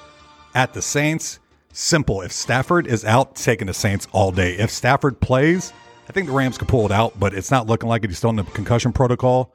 at 0.55 0.73
the 0.73 0.81
Saints. 0.81 1.39
Simple. 1.71 2.21
If 2.21 2.31
Stafford 2.31 2.87
is 2.87 3.05
out, 3.05 3.35
taking 3.35 3.67
the 3.67 3.73
Saints 3.73 4.07
all 4.11 4.31
day. 4.31 4.55
If 4.55 4.71
Stafford 4.71 5.19
plays, 5.19 5.71
I 6.09 6.11
think 6.11 6.27
the 6.27 6.33
Rams 6.33 6.57
could 6.57 6.67
pull 6.67 6.85
it 6.85 6.91
out, 6.91 7.17
but 7.19 7.33
it's 7.33 7.51
not 7.51 7.67
looking 7.67 7.87
like 7.87 8.03
it. 8.03 8.09
He's 8.09 8.17
still 8.17 8.31
in 8.31 8.35
the 8.35 8.43
concussion 8.43 8.91
protocol. 8.91 9.53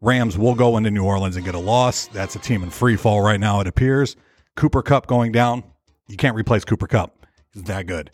Rams 0.00 0.38
will 0.38 0.54
go 0.54 0.76
into 0.76 0.90
New 0.90 1.04
Orleans 1.04 1.36
and 1.36 1.44
get 1.44 1.56
a 1.56 1.58
loss. 1.58 2.06
That's 2.06 2.36
a 2.36 2.38
team 2.38 2.62
in 2.62 2.70
free 2.70 2.96
fall 2.96 3.20
right 3.20 3.40
now, 3.40 3.60
it 3.60 3.66
appears. 3.66 4.16
Cooper 4.54 4.82
Kupp 4.82 5.06
going 5.08 5.32
down. 5.32 5.64
You 6.06 6.16
can't 6.16 6.36
replace 6.36 6.64
Cooper 6.64 6.86
Kupp. 6.86 7.26
He's 7.52 7.64
that 7.64 7.86
good 7.86 8.10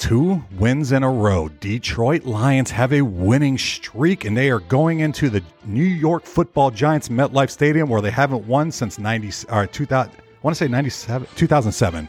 two 0.00 0.42
wins 0.58 0.92
in 0.92 1.02
a 1.02 1.10
row. 1.10 1.48
Detroit 1.60 2.24
Lions 2.24 2.70
have 2.70 2.92
a 2.92 3.02
winning 3.02 3.58
streak, 3.58 4.24
and 4.24 4.36
they 4.36 4.50
are 4.50 4.60
going 4.60 5.00
into 5.00 5.28
the 5.28 5.44
New 5.64 5.84
York 5.84 6.24
Football 6.24 6.70
Giants 6.70 7.10
MetLife 7.10 7.50
Stadium, 7.50 7.88
where 7.88 8.00
they 8.00 8.10
haven't 8.10 8.46
won 8.46 8.72
since 8.72 8.98
ninety 8.98 9.30
uh, 9.48 9.58
or 9.58 9.66
two 9.66 9.86
thousand. 9.86 10.14
I 10.14 10.42
want 10.42 10.56
to 10.56 10.64
say 10.64 10.68
97, 10.68 11.28
2007. 11.36 12.08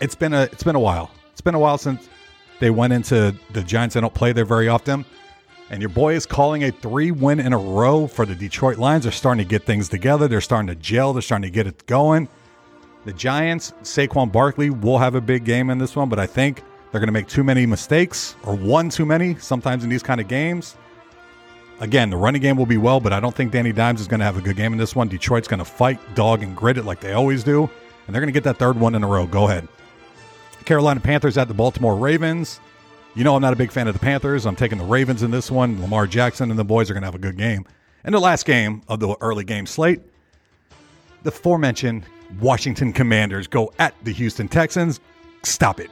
It's 0.00 0.14
been 0.14 0.32
a 0.32 0.42
it's 0.42 0.62
been 0.62 0.76
a 0.76 0.80
while. 0.80 1.10
It's 1.32 1.40
been 1.40 1.56
a 1.56 1.58
while 1.58 1.78
since 1.78 2.08
they 2.60 2.70
went 2.70 2.92
into 2.92 3.34
the 3.52 3.62
Giants. 3.62 3.94
They 3.94 4.00
don't 4.00 4.14
play 4.14 4.32
there 4.32 4.44
very 4.44 4.68
often. 4.68 5.04
And 5.68 5.82
your 5.82 5.88
boy 5.88 6.14
is 6.14 6.26
calling 6.26 6.62
a 6.62 6.70
three 6.70 7.10
win 7.10 7.40
in 7.40 7.52
a 7.52 7.58
row 7.58 8.06
for 8.06 8.24
the 8.24 8.36
Detroit 8.36 8.78
Lions. 8.78 9.02
They're 9.02 9.10
starting 9.10 9.44
to 9.44 9.48
get 9.48 9.64
things 9.64 9.88
together. 9.88 10.28
They're 10.28 10.40
starting 10.40 10.68
to 10.68 10.76
gel. 10.76 11.12
They're 11.12 11.22
starting 11.22 11.50
to 11.50 11.54
get 11.54 11.66
it 11.66 11.86
going. 11.86 12.28
The 13.04 13.12
Giants, 13.12 13.72
Saquon 13.82 14.30
Barkley 14.30 14.70
will 14.70 14.98
have 14.98 15.16
a 15.16 15.20
big 15.20 15.44
game 15.44 15.70
in 15.70 15.78
this 15.78 15.96
one, 15.96 16.08
but 16.08 16.20
I 16.20 16.26
think 16.26 16.62
they're 16.96 17.00
going 17.00 17.08
to 17.08 17.12
make 17.12 17.28
too 17.28 17.44
many 17.44 17.66
mistakes 17.66 18.36
or 18.44 18.56
one 18.56 18.88
too 18.88 19.04
many 19.04 19.34
sometimes 19.34 19.84
in 19.84 19.90
these 19.90 20.02
kind 20.02 20.18
of 20.18 20.28
games. 20.28 20.78
Again, 21.80 22.08
the 22.08 22.16
running 22.16 22.40
game 22.40 22.56
will 22.56 22.64
be 22.64 22.78
well, 22.78 23.00
but 23.00 23.12
I 23.12 23.20
don't 23.20 23.34
think 23.34 23.52
Danny 23.52 23.70
Dimes 23.70 24.00
is 24.00 24.08
going 24.08 24.20
to 24.20 24.24
have 24.24 24.38
a 24.38 24.40
good 24.40 24.56
game 24.56 24.72
in 24.72 24.78
this 24.78 24.96
one. 24.96 25.06
Detroit's 25.06 25.46
going 25.46 25.58
to 25.58 25.64
fight, 25.66 26.00
dog, 26.14 26.42
and 26.42 26.56
grit 26.56 26.78
it 26.78 26.86
like 26.86 27.00
they 27.00 27.12
always 27.12 27.44
do, 27.44 27.64
and 28.06 28.14
they're 28.14 28.22
going 28.22 28.32
to 28.32 28.32
get 28.32 28.44
that 28.44 28.56
third 28.56 28.80
one 28.80 28.94
in 28.94 29.04
a 29.04 29.06
row. 29.06 29.26
Go 29.26 29.46
ahead. 29.46 29.68
Carolina 30.64 31.00
Panthers 31.00 31.36
at 31.36 31.48
the 31.48 31.54
Baltimore 31.54 31.96
Ravens. 31.96 32.60
You 33.14 33.24
know 33.24 33.36
I'm 33.36 33.42
not 33.42 33.52
a 33.52 33.56
big 33.56 33.70
fan 33.70 33.88
of 33.88 33.92
the 33.92 34.00
Panthers. 34.00 34.46
I'm 34.46 34.56
taking 34.56 34.78
the 34.78 34.84
Ravens 34.84 35.22
in 35.22 35.30
this 35.30 35.50
one. 35.50 35.78
Lamar 35.82 36.06
Jackson 36.06 36.48
and 36.48 36.58
the 36.58 36.64
boys 36.64 36.88
are 36.88 36.94
going 36.94 37.02
to 37.02 37.08
have 37.08 37.14
a 37.14 37.18
good 37.18 37.36
game. 37.36 37.66
And 38.04 38.14
the 38.14 38.20
last 38.20 38.46
game 38.46 38.80
of 38.88 39.00
the 39.00 39.14
early 39.20 39.44
game 39.44 39.66
slate, 39.66 40.00
the 41.24 41.28
aforementioned 41.28 42.04
Washington 42.40 42.94
Commanders 42.94 43.48
go 43.48 43.70
at 43.78 43.94
the 44.02 44.14
Houston 44.14 44.48
Texans. 44.48 44.98
Stop 45.42 45.78
it. 45.78 45.90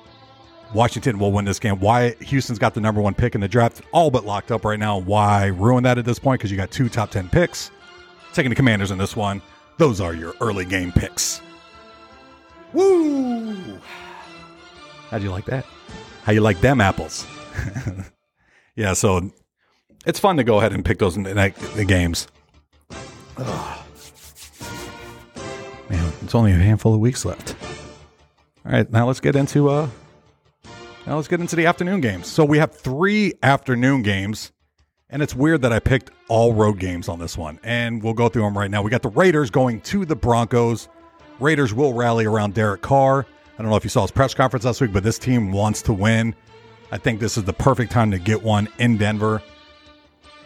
Washington 0.75 1.21
will 1.21 1.31
win 1.31 1.45
this 1.45 1.61
game. 1.61 1.78
Why 1.78 2.16
Houston's 2.21 2.59
got 2.59 2.75
the 2.75 2.81
number 2.81 3.00
one 3.00 3.14
pick 3.14 3.37
in 3.37 3.40
the 3.40 3.49
draft, 3.49 3.81
all 3.93 4.11
but 4.11 4.26
locked 4.26 4.50
up 4.50 4.64
right 4.64 4.78
now. 4.78 4.99
Why 4.99 5.47
ruin 5.47 5.85
that 5.85 5.99
at 5.99 6.04
this 6.04 6.19
point? 6.19 6.40
Because 6.40 6.50
you 6.50 6.57
got 6.57 6.73
two 6.73 6.88
top 6.88 7.11
10 7.11 7.28
picks. 7.28 7.71
Taking 8.33 8.50
the 8.50 8.57
Commanders 8.57 8.90
in 8.90 8.99
this 8.99 9.14
one. 9.14 9.40
Those 9.78 10.00
are 10.00 10.14
your 10.14 10.35
early 10.40 10.64
game 10.64 10.90
picks. 10.90 11.40
Woo! 12.73 13.78
How'd 15.11 15.23
you 15.23 15.31
like 15.31 15.45
that? 15.45 15.64
How 16.25 16.33
you 16.33 16.40
like 16.40 16.61
them 16.61 16.81
apples? 16.81 17.25
yeah, 18.76 18.95
so 18.95 19.31
it's 20.04 20.19
fun 20.19 20.37
to 20.38 20.45
go 20.45 20.59
ahead 20.59 20.73
and 20.73 20.85
pick 20.85 20.99
those 20.99 21.16
in 21.16 21.23
the, 21.23 21.54
the 21.76 21.85
games. 21.85 22.26
Ugh. 23.37 23.78
Man, 25.88 26.12
it's 26.23 26.35
only 26.35 26.50
a 26.50 26.57
handful 26.57 26.95
of 26.95 27.00
weeks 27.00 27.25
left. 27.25 27.54
All 28.66 28.73
right, 28.73 28.90
now 28.90 29.07
let's 29.07 29.21
get 29.21 29.37
into 29.37 29.69
uh 29.69 29.88
now 31.07 31.17
let's 31.17 31.29
get 31.29 31.41
into 31.41 31.57
the 31.57 31.67
afternoon 31.67 32.01
games. 32.01 32.27
So 32.27 32.45
we 32.45 32.59
have 32.59 32.75
three 32.75 33.35
afternoon 33.43 34.03
games, 34.03 34.53
and 35.11 35.23
it's 35.23 35.35
weird 35.35 35.63
that 35.63 35.73
I 35.73 35.79
picked 35.79 36.11
all 36.29 36.55
road 36.55 36.79
games 36.79 37.09
on 37.09 37.19
this 37.19 37.37
one. 37.37 37.61
And 37.63 38.03
we'll 38.03 38.15
go 38.15 38.29
through 38.29 38.43
them 38.43 38.57
right 38.57 38.71
now. 38.71 38.83
We 38.83 38.91
got 38.91 39.03
the 39.03 39.11
Raiders 39.11 39.51
going 39.51 39.81
to 39.83 40.05
the 40.05 40.17
Broncos. 40.17 40.89
Raiders 41.41 41.75
will 41.75 41.93
rally 41.93 42.25
around 42.25 42.55
Derek 42.55 42.81
Carr. 42.81 43.27
I 43.59 43.63
don't 43.63 43.71
know 43.71 43.77
if 43.77 43.85
you 43.85 43.91
saw 43.91 44.03
his 44.03 44.11
press 44.11 44.35
conference 44.35 44.65
last 44.65 44.81
week, 44.81 44.93
but 44.93 45.03
this 45.03 45.19
team 45.19 45.53
wants 45.53 45.83
to 45.83 45.93
win. 45.93 46.35
I 46.91 46.99
think 46.99 47.21
this 47.21 47.37
is 47.37 47.45
the 47.45 47.53
perfect 47.53 47.93
time 47.93 48.11
to 48.11 48.19
get 48.19 48.43
one 48.43 48.69
in 48.79 48.97
Denver. 48.97 49.43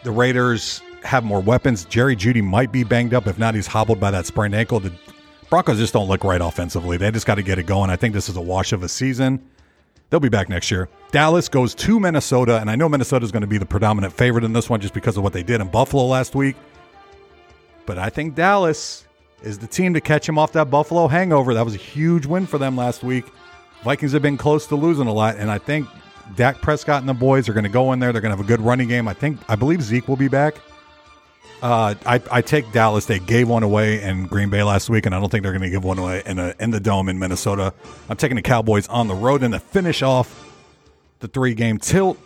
The 0.03 0.11
Raiders 0.11 0.81
have 1.03 1.23
more 1.23 1.39
weapons. 1.39 1.85
Jerry 1.85 2.15
Jeudy 2.15 2.43
might 2.43 2.71
be 2.71 2.83
banged 2.83 3.13
up. 3.13 3.27
If 3.27 3.39
not, 3.39 3.55
he's 3.55 3.67
hobbled 3.67 3.99
by 3.99 4.11
that 4.11 4.25
sprained 4.25 4.55
ankle. 4.55 4.79
The 4.79 4.93
Broncos 5.49 5.77
just 5.77 5.93
don't 5.93 6.07
look 6.07 6.23
right 6.23 6.41
offensively. 6.41 6.97
They 6.97 7.09
just 7.11 7.25
got 7.25 7.35
to 7.35 7.43
get 7.43 7.57
it 7.57 7.65
going. 7.65 7.89
I 7.89 7.95
think 7.95 8.13
this 8.13 8.29
is 8.29 8.35
a 8.35 8.41
wash 8.41 8.73
of 8.73 8.83
a 8.83 8.89
season. 8.89 9.43
They'll 10.09 10.19
be 10.19 10.29
back 10.29 10.49
next 10.49 10.71
year. 10.71 10.89
Dallas 11.11 11.49
goes 11.49 11.75
to 11.75 11.99
Minnesota, 11.99 12.59
and 12.59 12.69
I 12.69 12.75
know 12.75 12.89
Minnesota 12.89 13.23
is 13.23 13.31
going 13.31 13.41
to 13.41 13.47
be 13.47 13.57
the 13.57 13.65
predominant 13.65 14.13
favorite 14.13 14.43
in 14.43 14.53
this 14.53 14.69
one 14.69 14.81
just 14.81 14.93
because 14.93 15.17
of 15.17 15.23
what 15.23 15.33
they 15.33 15.43
did 15.43 15.61
in 15.61 15.67
Buffalo 15.67 16.05
last 16.05 16.35
week. 16.35 16.55
But 17.85 17.97
I 17.97 18.09
think 18.09 18.35
Dallas 18.35 19.05
is 19.43 19.59
the 19.59 19.67
team 19.67 19.93
to 19.93 20.01
catch 20.01 20.27
him 20.27 20.37
off 20.37 20.51
that 20.53 20.69
Buffalo 20.69 21.07
hangover. 21.07 21.53
That 21.53 21.65
was 21.65 21.75
a 21.75 21.79
huge 21.79 22.25
win 22.25 22.45
for 22.45 22.57
them 22.57 22.75
last 22.75 23.03
week. 23.03 23.25
Vikings 23.83 24.11
have 24.11 24.21
been 24.21 24.37
close 24.37 24.67
to 24.67 24.75
losing 24.75 25.07
a 25.07 25.13
lot, 25.13 25.37
and 25.37 25.49
I 25.49 25.57
think 25.57 25.87
Dak 26.35 26.61
Prescott 26.61 27.01
and 27.01 27.09
the 27.09 27.13
boys 27.13 27.47
are 27.47 27.53
going 27.53 27.63
to 27.63 27.69
go 27.69 27.93
in 27.93 27.99
there. 27.99 28.11
They're 28.11 28.21
going 28.21 28.31
to 28.31 28.37
have 28.37 28.45
a 28.45 28.47
good 28.47 28.61
running 28.61 28.87
game. 28.87 29.07
I 29.07 29.13
think 29.13 29.39
I 29.47 29.55
believe 29.55 29.81
Zeke 29.81 30.07
will 30.07 30.17
be 30.17 30.27
back. 30.27 30.55
Uh, 31.61 31.95
I, 32.05 32.21
I 32.31 32.41
take 32.41 32.71
Dallas. 32.71 33.05
They 33.05 33.19
gave 33.19 33.49
one 33.49 33.63
away 33.63 34.01
in 34.01 34.27
Green 34.27 34.49
Bay 34.49 34.63
last 34.63 34.89
week, 34.89 35.05
and 35.05 35.13
I 35.13 35.19
don't 35.19 35.29
think 35.29 35.43
they're 35.43 35.51
going 35.51 35.63
to 35.63 35.69
give 35.69 35.83
one 35.83 35.99
away 35.99 36.23
in, 36.25 36.39
a, 36.39 36.55
in 36.59 36.71
the 36.71 36.79
dome 36.79 37.09
in 37.09 37.19
Minnesota. 37.19 37.73
I'm 38.07 38.15
taking 38.15 38.37
the 38.37 38.41
Cowboys 38.41 38.87
on 38.87 39.07
the 39.07 39.15
road. 39.15 39.43
And 39.43 39.53
to 39.53 39.59
finish 39.59 40.01
off 40.01 40.53
the 41.19 41.27
three 41.27 41.53
game 41.53 41.77
tilt, 41.77 42.17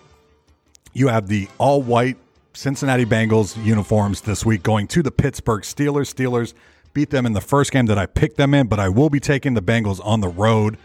you 0.93 1.07
have 1.07 1.27
the 1.27 1.47
all 1.57 1.81
white 1.81 2.17
Cincinnati 2.53 3.05
Bengals 3.05 3.61
uniforms 3.65 4.21
this 4.21 4.45
week 4.45 4.61
going 4.61 4.87
to 4.89 5.01
the 5.01 5.11
Pittsburgh 5.11 5.63
Steelers. 5.63 6.13
Steelers 6.13 6.53
beat 6.93 7.09
them 7.09 7.25
in 7.25 7.33
the 7.33 7.41
first 7.41 7.71
game 7.71 7.87
that 7.87 7.97
I 7.97 8.05
picked 8.05 8.37
them 8.37 8.53
in, 8.53 8.67
but 8.67 8.79
I 8.79 8.89
will 8.89 9.09
be 9.09 9.19
taking 9.19 9.55
the 9.55 9.61
Bengals 9.61 9.99
on 10.05 10.21
the 10.21 10.27
road. 10.27 10.77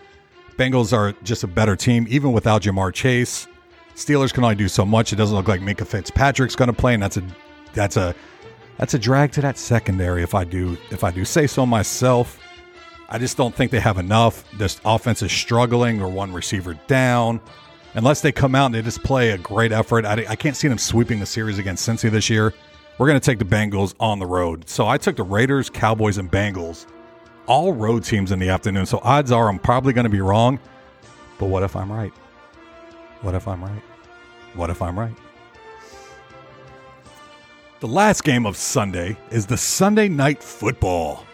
Bengals 0.57 0.97
are 0.97 1.13
just 1.23 1.45
a 1.45 1.47
better 1.47 1.77
team, 1.77 2.07
even 2.09 2.33
without 2.33 2.63
Ja'Marr 2.63 2.95
Chase. 2.95 3.47
Steelers 3.95 4.33
can 4.33 4.45
only 4.45 4.57
do 4.57 4.69
so 4.69 4.87
much. 4.87 5.13
It 5.13 5.17
doesn't 5.17 5.37
look 5.37 5.49
like 5.49 5.61
Minkah 5.61 5.87
Fitzpatrick's 5.87 6.57
going 6.57 6.69
to 6.69 6.73
play, 6.73 6.95
and 6.95 7.03
that's 7.03 7.19
a 7.19 7.23
that's 7.75 7.97
a 7.97 8.15
that's 8.79 8.95
a 8.95 8.99
drag 8.99 9.33
to 9.33 9.41
that 9.43 9.59
secondary 9.59 10.23
if 10.23 10.35
I 10.35 10.45
do 10.45 10.79
if 10.91 11.05
I 11.05 11.11
do 11.11 11.25
say 11.25 11.47
so 11.47 11.67
myself. 11.67 12.39
I 13.11 13.19
just 13.19 13.37
don't 13.37 13.55
think 13.55 13.71
they 13.71 13.81
have 13.81 13.99
enough. 13.99 14.45
This 14.53 14.81
offense 14.85 15.23
is 15.23 15.33
struggling 15.33 16.01
or 16.01 16.09
one 16.09 16.33
receiver 16.33 16.75
down. 16.87 17.41
Unless 17.95 18.21
they 18.21 18.33
come 18.33 18.55
out 18.55 18.67
and 18.67 18.75
they 18.75 18.83
just 18.83 19.03
play 19.03 19.31
a 19.31 19.39
great 19.39 19.73
effort, 19.73 20.05
I, 20.05 20.27
I 20.29 20.37
can't 20.37 20.55
see 20.55 20.69
them 20.69 20.77
sweeping 20.77 21.19
the 21.19 21.27
series 21.27 21.59
against 21.59 21.89
Cincy 21.89 22.11
this 22.11 22.29
year. 22.29 22.53
We're 22.99 23.07
going 23.07 23.19
to 23.19 23.25
take 23.25 23.39
the 23.39 23.47
Bengals 23.47 23.95
on 23.99 24.19
the 24.19 24.27
road. 24.27 24.69
So 24.69 24.87
I 24.87 24.99
took 24.99 25.17
the 25.17 25.23
Raiders, 25.23 25.71
Cowboys, 25.71 26.19
and 26.19 26.31
Bengals, 26.31 26.87
all 27.47 27.73
road 27.73 28.05
teams 28.05 28.31
in 28.31 28.39
the 28.39 28.51
afternoon. 28.51 28.85
So 28.85 29.01
odds 29.03 29.33
are 29.33 29.49
I'm 29.49 29.59
probably 29.59 29.95
going 29.95 30.05
to 30.05 30.11
be 30.11 30.21
wrong. 30.21 30.59
But 31.39 31.47
what 31.47 31.63
if 31.63 31.77
I'm 31.77 31.91
right? 31.91 32.13
What 33.23 33.35
if 33.35 33.49
I'm 33.49 33.65
right? 33.65 33.83
What 34.55 34.69
if 34.69 34.83
I'm 34.83 34.99
right? 34.99 35.17
The 37.81 37.87
last 37.87 38.25
game 38.25 38.45
of 38.45 38.57
Sunday 38.57 39.17
is 39.31 39.47
the 39.47 39.57
Sunday 39.57 40.09
night 40.09 40.43
football. 40.43 41.25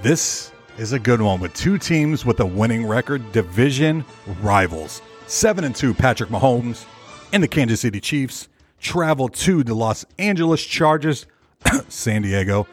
This 0.00 0.50
is 0.78 0.94
a 0.94 0.98
good 0.98 1.20
one 1.20 1.38
with 1.38 1.52
two 1.52 1.76
teams 1.76 2.24
with 2.24 2.40
a 2.40 2.46
winning 2.46 2.86
record, 2.86 3.30
division 3.30 4.02
rivals. 4.40 5.02
7 5.26 5.64
and 5.64 5.76
2 5.76 5.92
Patrick 5.92 6.30
Mahomes 6.30 6.86
and 7.34 7.42
the 7.42 7.48
Kansas 7.48 7.82
City 7.82 8.00
Chiefs 8.00 8.48
travel 8.80 9.28
to 9.28 9.62
the 9.62 9.74
Los 9.74 10.06
Angeles 10.18 10.64
Chargers, 10.64 11.26
San 11.88 12.22
Diego, 12.22 12.66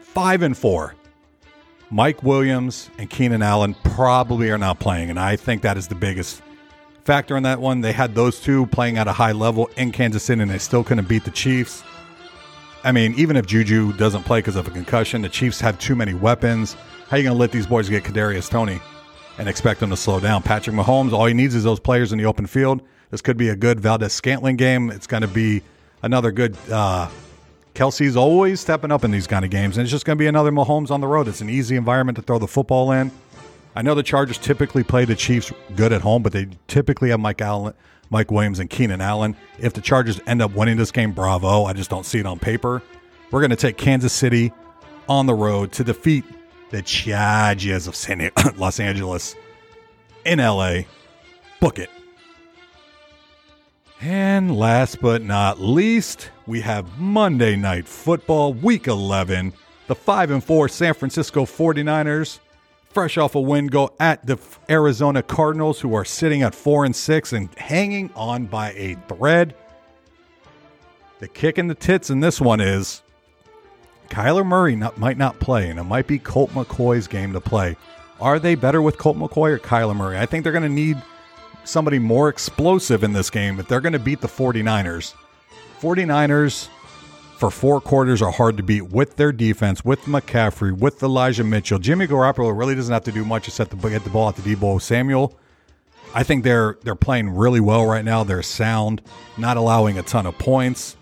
5 0.00 0.40
and 0.40 0.56
4. 0.56 0.94
Mike 1.90 2.22
Williams 2.22 2.88
and 2.96 3.10
Keenan 3.10 3.42
Allen 3.42 3.76
probably 3.84 4.50
are 4.50 4.56
not 4.56 4.80
playing, 4.80 5.10
and 5.10 5.20
I 5.20 5.36
think 5.36 5.60
that 5.60 5.76
is 5.76 5.88
the 5.88 5.94
biggest 5.94 6.40
factor 7.04 7.36
in 7.36 7.42
that 7.42 7.60
one. 7.60 7.82
They 7.82 7.92
had 7.92 8.14
those 8.14 8.40
two 8.40 8.64
playing 8.68 8.96
at 8.96 9.08
a 9.08 9.12
high 9.12 9.32
level 9.32 9.68
in 9.76 9.92
Kansas 9.92 10.22
City, 10.22 10.40
and 10.40 10.50
they 10.50 10.56
still 10.56 10.82
couldn't 10.82 11.06
beat 11.06 11.24
the 11.26 11.30
Chiefs. 11.30 11.82
I 12.86 12.92
mean, 12.92 13.14
even 13.16 13.36
if 13.36 13.46
Juju 13.46 13.94
doesn't 13.94 14.22
play 14.22 14.38
because 14.38 14.54
of 14.54 14.68
a 14.68 14.70
concussion, 14.70 15.20
the 15.20 15.28
Chiefs 15.28 15.60
have 15.60 15.76
too 15.76 15.96
many 15.96 16.14
weapons. 16.14 16.74
How 17.08 17.16
are 17.16 17.18
you 17.18 17.24
going 17.24 17.34
to 17.34 17.40
let 17.40 17.50
these 17.50 17.66
boys 17.66 17.88
get 17.88 18.04
Kadarius 18.04 18.48
Toney 18.48 18.78
and 19.38 19.48
expect 19.48 19.80
them 19.80 19.90
to 19.90 19.96
slow 19.96 20.20
down? 20.20 20.40
Patrick 20.40 20.76
Mahomes, 20.76 21.12
all 21.12 21.26
he 21.26 21.34
needs 21.34 21.56
is 21.56 21.64
those 21.64 21.80
players 21.80 22.12
in 22.12 22.18
the 22.18 22.26
open 22.26 22.46
field. 22.46 22.80
This 23.10 23.20
could 23.20 23.36
be 23.36 23.48
a 23.48 23.56
good 23.56 23.80
Valdes-Scantling 23.80 24.54
game. 24.54 24.92
It's 24.92 25.08
going 25.08 25.22
to 25.22 25.28
be 25.28 25.62
another 26.02 26.30
good. 26.30 26.56
Uh, 26.70 27.08
Kelce's 27.74 28.16
always 28.16 28.60
stepping 28.60 28.92
up 28.92 29.02
in 29.02 29.10
these 29.10 29.26
kind 29.26 29.44
of 29.44 29.50
games, 29.50 29.78
and 29.78 29.82
it's 29.82 29.90
just 29.90 30.04
going 30.04 30.16
to 30.16 30.22
be 30.22 30.28
another 30.28 30.52
Mahomes 30.52 30.92
on 30.92 31.00
the 31.00 31.08
road. 31.08 31.26
It's 31.26 31.40
an 31.40 31.50
easy 31.50 31.74
environment 31.74 32.14
to 32.18 32.22
throw 32.22 32.38
the 32.38 32.46
football 32.46 32.92
in. 32.92 33.10
I 33.74 33.82
know 33.82 33.96
the 33.96 34.04
Chargers 34.04 34.38
typically 34.38 34.84
play 34.84 35.04
the 35.04 35.16
Chiefs 35.16 35.52
good 35.74 35.92
at 35.92 36.02
home, 36.02 36.22
but 36.22 36.32
they 36.32 36.46
typically 36.68 37.10
have 37.10 37.18
Mike 37.18 37.40
Allen, 37.40 37.74
Mike 38.10 38.30
Williams 38.30 38.58
and 38.58 38.70
Keenan 38.70 39.00
Allen. 39.00 39.36
If 39.58 39.72
the 39.72 39.80
Chargers 39.80 40.20
end 40.26 40.42
up 40.42 40.52
winning 40.52 40.76
this 40.76 40.90
game, 40.90 41.12
bravo. 41.12 41.64
I 41.64 41.72
just 41.72 41.90
don't 41.90 42.06
see 42.06 42.18
it 42.18 42.26
on 42.26 42.38
paper. 42.38 42.82
We're 43.30 43.40
going 43.40 43.50
to 43.50 43.56
take 43.56 43.76
Kansas 43.76 44.12
City 44.12 44.52
on 45.08 45.26
the 45.26 45.34
road 45.34 45.72
to 45.72 45.84
defeat 45.84 46.24
the 46.70 46.82
Chargers 46.82 47.86
of 47.86 47.94
San- 47.94 48.30
Los 48.56 48.80
Angeles 48.80 49.34
in 50.24 50.38
LA. 50.38 50.80
Book 51.60 51.78
it. 51.78 51.90
And 54.00 54.56
last 54.56 55.00
but 55.00 55.22
not 55.22 55.60
least, 55.60 56.30
we 56.46 56.60
have 56.60 56.98
Monday 56.98 57.56
Night 57.56 57.88
Football, 57.88 58.52
Week 58.54 58.86
11. 58.88 59.52
The 59.86 59.94
5 59.94 60.30
and 60.32 60.44
4 60.44 60.68
San 60.68 60.94
Francisco 60.94 61.44
49ers 61.44 62.40
fresh 62.96 63.18
off 63.18 63.34
a 63.34 63.40
win, 63.40 63.66
go 63.66 63.92
at 64.00 64.24
the 64.24 64.38
Arizona 64.70 65.22
Cardinals, 65.22 65.78
who 65.78 65.94
are 65.94 66.02
sitting 66.02 66.40
at 66.40 66.54
four 66.54 66.86
and 66.86 66.96
six 66.96 67.34
and 67.34 67.54
hanging 67.58 68.10
on 68.16 68.46
by 68.46 68.72
a 68.72 68.96
thread. 69.06 69.54
The 71.18 71.28
kick 71.28 71.58
in 71.58 71.66
the 71.66 71.74
tits 71.74 72.08
in 72.08 72.20
this 72.20 72.40
one 72.40 72.58
is 72.58 73.02
Kyler 74.08 74.46
Murray 74.46 74.76
not, 74.76 74.96
might 74.96 75.18
not 75.18 75.38
play, 75.40 75.68
and 75.68 75.78
it 75.78 75.82
might 75.82 76.06
be 76.06 76.18
Colt 76.18 76.52
McCoy's 76.52 77.06
game 77.06 77.34
to 77.34 77.40
play. 77.40 77.76
Are 78.18 78.38
they 78.38 78.54
better 78.54 78.80
with 78.80 78.96
Colt 78.96 79.18
McCoy 79.18 79.50
or 79.50 79.58
Kyler 79.58 79.94
Murray? 79.94 80.16
I 80.16 80.24
think 80.24 80.42
they're 80.42 80.50
going 80.50 80.62
to 80.62 80.70
need 80.70 80.96
somebody 81.64 81.98
more 81.98 82.30
explosive 82.30 83.04
in 83.04 83.12
this 83.12 83.28
game 83.28 83.60
if 83.60 83.68
they're 83.68 83.82
going 83.82 83.92
to 83.92 83.98
beat 83.98 84.22
the 84.22 84.26
49ers. 84.26 85.12
49ers 85.82 86.68
for 87.36 87.50
four 87.50 87.80
quarters 87.80 88.22
are 88.22 88.32
hard 88.32 88.56
to 88.56 88.62
beat 88.62 88.82
with 88.82 89.16
their 89.16 89.30
defense, 89.30 89.84
with 89.84 90.00
McCaffrey, 90.02 90.76
with 90.76 91.02
Elijah 91.02 91.44
Mitchell. 91.44 91.78
Jimmy 91.78 92.06
Garoppolo 92.06 92.56
really 92.56 92.74
doesn't 92.74 92.92
have 92.92 93.04
to 93.04 93.12
do 93.12 93.24
much 93.24 93.46
except 93.46 93.70
to 93.70 93.76
get 93.90 94.04
the 94.04 94.10
ball 94.10 94.28
at 94.28 94.36
the 94.36 94.42
Deebo 94.42 94.80
Samuel. 94.80 95.36
I 96.14 96.22
think 96.22 96.44
they're 96.44 96.78
they're 96.82 96.94
playing 96.94 97.28
really 97.28 97.60
well 97.60 97.84
right 97.84 98.04
now. 98.04 98.24
They're 98.24 98.42
sound, 98.42 99.02
not 99.36 99.58
allowing 99.58 99.98
a 99.98 100.02
ton 100.02 100.24
of 100.24 100.38
points. 100.38 100.96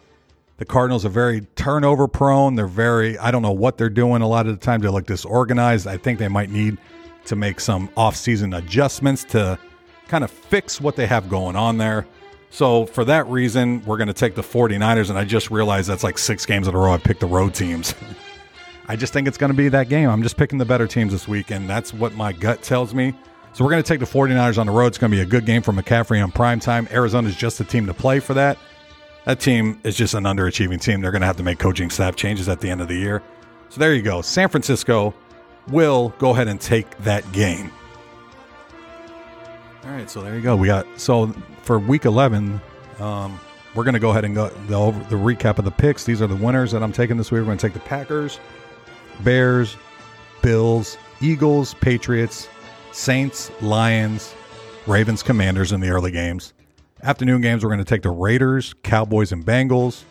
The 0.56 0.64
Cardinals 0.64 1.04
are 1.04 1.10
very 1.10 1.42
turnover 1.54 2.08
prone. 2.08 2.56
They're 2.56 2.66
very 2.66 3.16
I 3.18 3.30
don't 3.30 3.42
know 3.42 3.52
what 3.52 3.78
they're 3.78 3.88
doing 3.88 4.22
a 4.22 4.28
lot 4.28 4.46
of 4.48 4.58
the 4.58 4.64
time. 4.64 4.80
They 4.80 4.88
look 4.88 5.06
disorganized. 5.06 5.86
I 5.86 5.98
think 5.98 6.18
they 6.18 6.28
might 6.28 6.50
need 6.50 6.78
to 7.26 7.36
make 7.36 7.60
some 7.60 7.88
offseason 7.90 8.56
adjustments 8.56 9.22
to 9.24 9.58
kind 10.08 10.24
of 10.24 10.30
fix 10.30 10.80
what 10.80 10.96
they 10.96 11.06
have 11.06 11.28
going 11.28 11.54
on 11.54 11.78
there. 11.78 12.06
So 12.54 12.86
for 12.86 13.04
that 13.06 13.26
reason, 13.26 13.84
we're 13.84 13.96
going 13.96 14.06
to 14.06 14.14
take 14.14 14.36
the 14.36 14.42
49ers. 14.42 15.10
And 15.10 15.18
I 15.18 15.24
just 15.24 15.50
realized 15.50 15.88
that's 15.88 16.04
like 16.04 16.18
six 16.18 16.46
games 16.46 16.68
in 16.68 16.74
a 16.76 16.78
row 16.78 16.92
I 16.92 16.98
picked 16.98 17.18
the 17.18 17.26
road 17.26 17.52
teams. 17.52 17.96
I 18.88 18.94
just 18.94 19.12
think 19.12 19.26
it's 19.26 19.36
going 19.36 19.50
to 19.50 19.56
be 19.56 19.68
that 19.70 19.88
game. 19.88 20.08
I'm 20.08 20.22
just 20.22 20.36
picking 20.36 20.58
the 20.58 20.64
better 20.64 20.86
teams 20.86 21.10
this 21.10 21.26
week, 21.26 21.50
and 21.50 21.68
that's 21.68 21.92
what 21.92 22.14
my 22.14 22.32
gut 22.32 22.62
tells 22.62 22.94
me. 22.94 23.12
So 23.54 23.64
we're 23.64 23.72
going 23.72 23.82
to 23.82 23.88
take 23.88 23.98
the 23.98 24.06
49ers 24.06 24.56
on 24.56 24.66
the 24.66 24.72
road. 24.72 24.86
It's 24.86 24.98
going 24.98 25.10
to 25.10 25.16
be 25.16 25.22
a 25.22 25.26
good 25.26 25.46
game 25.46 25.62
for 25.62 25.72
McCaffrey 25.72 26.22
on 26.22 26.30
prime 26.30 26.60
time. 26.60 26.86
Arizona's 26.92 27.34
just 27.34 27.58
the 27.58 27.64
team 27.64 27.86
to 27.86 27.94
play 27.94 28.20
for 28.20 28.34
that. 28.34 28.56
That 29.24 29.40
team 29.40 29.80
is 29.82 29.96
just 29.96 30.14
an 30.14 30.22
underachieving 30.22 30.80
team. 30.80 31.00
They're 31.00 31.10
going 31.10 31.22
to 31.22 31.26
have 31.26 31.38
to 31.38 31.42
make 31.42 31.58
coaching 31.58 31.90
staff 31.90 32.14
changes 32.14 32.48
at 32.48 32.60
the 32.60 32.70
end 32.70 32.80
of 32.80 32.86
the 32.86 32.94
year. 32.94 33.20
So 33.68 33.80
there 33.80 33.94
you 33.94 34.02
go. 34.02 34.22
San 34.22 34.48
Francisco 34.48 35.12
will 35.66 36.10
go 36.18 36.30
ahead 36.30 36.46
and 36.46 36.60
take 36.60 36.96
that 36.98 37.32
game. 37.32 37.72
All 39.84 39.90
right, 39.90 40.08
so 40.08 40.22
there 40.22 40.34
you 40.34 40.40
go. 40.40 40.56
We 40.56 40.68
got 40.68 40.86
so 40.98 41.26
for 41.62 41.78
week 41.78 42.06
11, 42.06 42.60
um, 43.00 43.38
we're 43.74 43.84
going 43.84 43.94
to 43.94 44.00
go 44.00 44.10
ahead 44.10 44.24
and 44.24 44.34
go 44.34 44.48
the, 44.48 44.74
over, 44.74 44.98
the 45.10 45.16
recap 45.16 45.58
of 45.58 45.64
the 45.64 45.70
picks. 45.70 46.04
These 46.04 46.22
are 46.22 46.26
the 46.26 46.36
winners 46.36 46.72
that 46.72 46.82
I'm 46.82 46.92
taking 46.92 47.16
this 47.18 47.30
week. 47.30 47.40
We're 47.40 47.46
going 47.46 47.58
to 47.58 47.66
take 47.66 47.74
the 47.74 47.80
Packers, 47.80 48.40
Bears, 49.20 49.76
Bills, 50.40 50.96
Eagles, 51.20 51.74
Patriots, 51.74 52.48
Saints, 52.92 53.50
Lions, 53.60 54.34
Ravens, 54.86 55.22
Commanders 55.22 55.72
in 55.72 55.80
the 55.80 55.90
early 55.90 56.10
games. 56.10 56.54
Afternoon 57.02 57.42
games, 57.42 57.62
we're 57.62 57.70
going 57.70 57.78
to 57.78 57.84
take 57.84 58.02
the 58.02 58.10
Raiders, 58.10 58.74
Cowboys, 58.84 59.32
and 59.32 59.44
Bengals. 59.44 60.04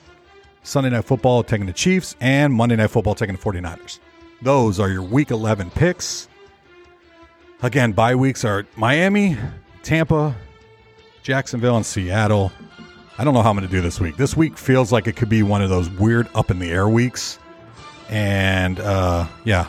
Sunday 0.61 0.91
Night 0.91 1.05
Football 1.05 1.43
taking 1.43 1.65
the 1.65 1.73
Chiefs, 1.73 2.15
and 2.21 2.53
Monday 2.53 2.75
Night 2.75 2.91
Football 2.91 3.15
taking 3.15 3.35
the 3.35 3.41
49ers. 3.41 3.99
Those 4.41 4.79
are 4.79 4.89
your 4.89 5.01
Week 5.01 5.31
11 5.31 5.71
picks. 5.71 6.29
Again, 7.61 7.93
bye 7.93 8.15
weeks 8.15 8.43
are 8.43 8.65
Miami, 8.75 9.37
Tampa, 9.83 10.35
Jacksonville, 11.21 11.75
and 11.75 11.85
Seattle. 11.85 12.51
I 13.17 13.23
don't 13.23 13.33
know 13.33 13.43
how 13.43 13.51
I'm 13.51 13.57
going 13.57 13.67
to 13.67 13.71
do 13.71 13.81
this 13.81 13.99
week. 13.99 14.17
This 14.17 14.35
week 14.35 14.57
feels 14.57 14.91
like 14.91 15.07
it 15.07 15.15
could 15.15 15.29
be 15.29 15.43
one 15.43 15.61
of 15.61 15.69
those 15.69 15.89
weird 15.91 16.27
up 16.33 16.49
in 16.49 16.57
the 16.57 16.71
air 16.71 16.89
weeks. 16.89 17.37
And 18.09 18.79
uh, 18.79 19.27
yeah, 19.43 19.67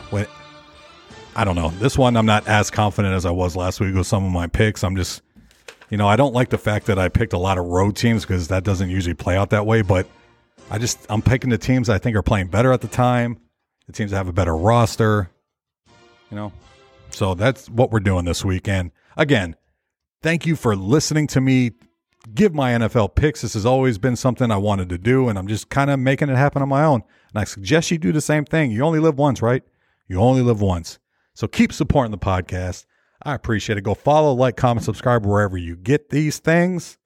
I 1.35 1.43
don't 1.43 1.55
know. 1.55 1.69
This 1.69 1.97
one, 1.97 2.15
I'm 2.17 2.25
not 2.25 2.47
as 2.47 2.71
confident 2.71 3.13
as 3.13 3.25
I 3.25 3.31
was 3.31 3.55
last 3.55 3.79
week 3.79 3.93
with 3.93 4.07
some 4.07 4.25
of 4.25 4.31
my 4.31 4.47
picks. 4.47 4.83
I'm 4.83 4.95
just, 4.95 5.21
you 5.89 5.97
know, 5.97 6.07
I 6.07 6.15
don't 6.15 6.33
like 6.33 6.49
the 6.49 6.57
fact 6.57 6.85
that 6.87 6.97
I 6.97 7.09
picked 7.09 7.33
a 7.33 7.37
lot 7.37 7.57
of 7.57 7.65
road 7.65 7.95
teams 7.95 8.23
because 8.23 8.47
that 8.47 8.63
doesn't 8.63 8.89
usually 8.89 9.13
play 9.13 9.35
out 9.35 9.49
that 9.51 9.65
way. 9.65 9.81
But 9.81 10.07
I 10.71 10.77
just, 10.77 11.05
I'm 11.09 11.21
picking 11.21 11.49
the 11.49 11.57
teams 11.57 11.89
I 11.89 11.97
think 11.97 12.15
are 12.15 12.23
playing 12.23 12.47
better 12.47 12.71
at 12.71 12.81
the 12.81 12.87
time, 12.87 13.37
the 13.85 13.93
teams 13.93 14.11
that 14.11 14.17
have 14.17 14.29
a 14.29 14.33
better 14.33 14.55
roster, 14.55 15.29
you 16.31 16.37
know. 16.37 16.53
So 17.11 17.35
that's 17.35 17.69
what 17.69 17.91
we're 17.91 17.99
doing 17.99 18.25
this 18.25 18.43
week. 18.43 18.67
And 18.67 18.91
again, 19.17 19.55
thank 20.25 20.47
you 20.47 20.55
for 20.55 20.75
listening 20.75 21.27
to 21.27 21.39
me 21.39 21.69
give 22.33 22.51
my 22.51 22.71
NFL 22.71 23.13
picks. 23.13 23.43
This 23.43 23.53
has 23.53 23.63
always 23.63 23.99
been 23.99 24.15
something 24.15 24.49
I 24.49 24.57
wanted 24.57 24.89
to 24.89 24.97
do, 24.97 25.29
and 25.29 25.37
I'm 25.37 25.47
just 25.47 25.69
kind 25.69 25.91
of 25.91 25.99
making 25.99 26.29
it 26.29 26.35
happen 26.35 26.63
on 26.63 26.69
my 26.69 26.83
own. 26.83 27.03
And 27.29 27.39
I 27.39 27.43
suggest 27.43 27.91
you 27.91 27.99
do 27.99 28.11
the 28.11 28.21
same 28.21 28.43
thing. 28.43 28.71
You 28.71 28.81
only 28.81 28.97
live 28.97 29.19
once, 29.19 29.43
right? 29.43 29.61
You 30.07 30.19
only 30.19 30.41
live 30.41 30.61
once. 30.61 30.97
So 31.35 31.47
keep 31.47 31.71
supporting 31.71 32.09
the 32.09 32.17
podcast. 32.17 32.87
I 33.21 33.35
appreciate 33.35 33.77
it. 33.77 33.81
Go 33.81 33.93
follow, 33.93 34.33
like, 34.33 34.57
comment, 34.57 34.83
subscribe 34.83 35.27
wherever 35.27 35.57
you 35.57 35.75
get 35.75 36.09
these 36.09 36.39
things. 36.39 36.97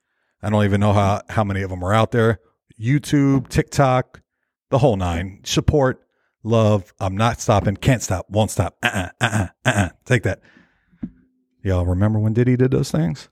I 0.42 0.50
don't 0.50 0.64
even 0.64 0.80
know 0.80 0.94
how, 0.94 1.22
how 1.28 1.44
many 1.44 1.62
of 1.62 1.72
them 1.72 1.84
are 1.84 1.94
out 1.94 2.12
there. 2.12 2.40
YouTube, 2.80 3.50
TikTok, 3.50 4.22
the 4.70 4.78
whole 4.78 4.96
nine. 4.96 5.42
Support, 5.44 6.08
love. 6.42 6.94
I'm 7.02 7.18
not 7.18 7.42
stopping. 7.42 7.76
Can't 7.76 8.02
stop. 8.02 8.30
Won't 8.30 8.52
stop. 8.52 8.78
Uh 8.82 8.88
uh-uh, 8.94 9.12
uh 9.20 9.48
uh 9.66 9.72
uh. 9.76 9.90
Take 10.06 10.24
that. 10.24 10.40
Y'all 11.62 11.86
remember 11.86 12.20
when 12.20 12.34
Diddy 12.34 12.56
did 12.56 12.72
those 12.72 12.92
things? 12.92 13.30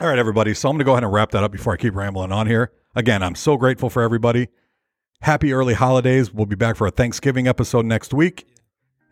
All 0.00 0.08
right, 0.08 0.18
everybody. 0.18 0.54
So 0.54 0.68
I'm 0.68 0.74
going 0.74 0.80
to 0.80 0.84
go 0.84 0.92
ahead 0.92 1.04
and 1.04 1.12
wrap 1.12 1.30
that 1.32 1.42
up 1.42 1.50
before 1.50 1.72
I 1.72 1.76
keep 1.76 1.94
rambling 1.94 2.32
on 2.32 2.46
here. 2.46 2.72
Again, 2.94 3.22
I'm 3.22 3.34
so 3.34 3.56
grateful 3.56 3.90
for 3.90 4.02
everybody. 4.02 4.48
Happy 5.22 5.52
early 5.52 5.74
holidays. 5.74 6.32
We'll 6.32 6.46
be 6.46 6.56
back 6.56 6.76
for 6.76 6.86
a 6.86 6.90
Thanksgiving 6.90 7.48
episode 7.48 7.84
next 7.86 8.14
week. 8.14 8.46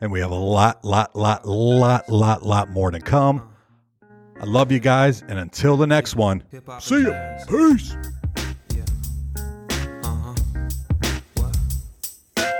And 0.00 0.12
we 0.12 0.20
have 0.20 0.30
a 0.30 0.34
lot, 0.34 0.84
lot, 0.84 1.16
lot, 1.16 1.46
lot, 1.46 2.08
lot, 2.08 2.42
lot 2.44 2.70
more 2.70 2.90
to 2.90 3.00
come. 3.00 3.48
I 4.40 4.44
love 4.44 4.70
you 4.70 4.78
guys. 4.78 5.22
And 5.22 5.38
until 5.38 5.76
the 5.76 5.86
next 5.86 6.14
one, 6.14 6.44
see 6.80 7.02
ya. 7.04 7.38
Peace. 7.48 7.96
Uh-huh. 10.04 10.34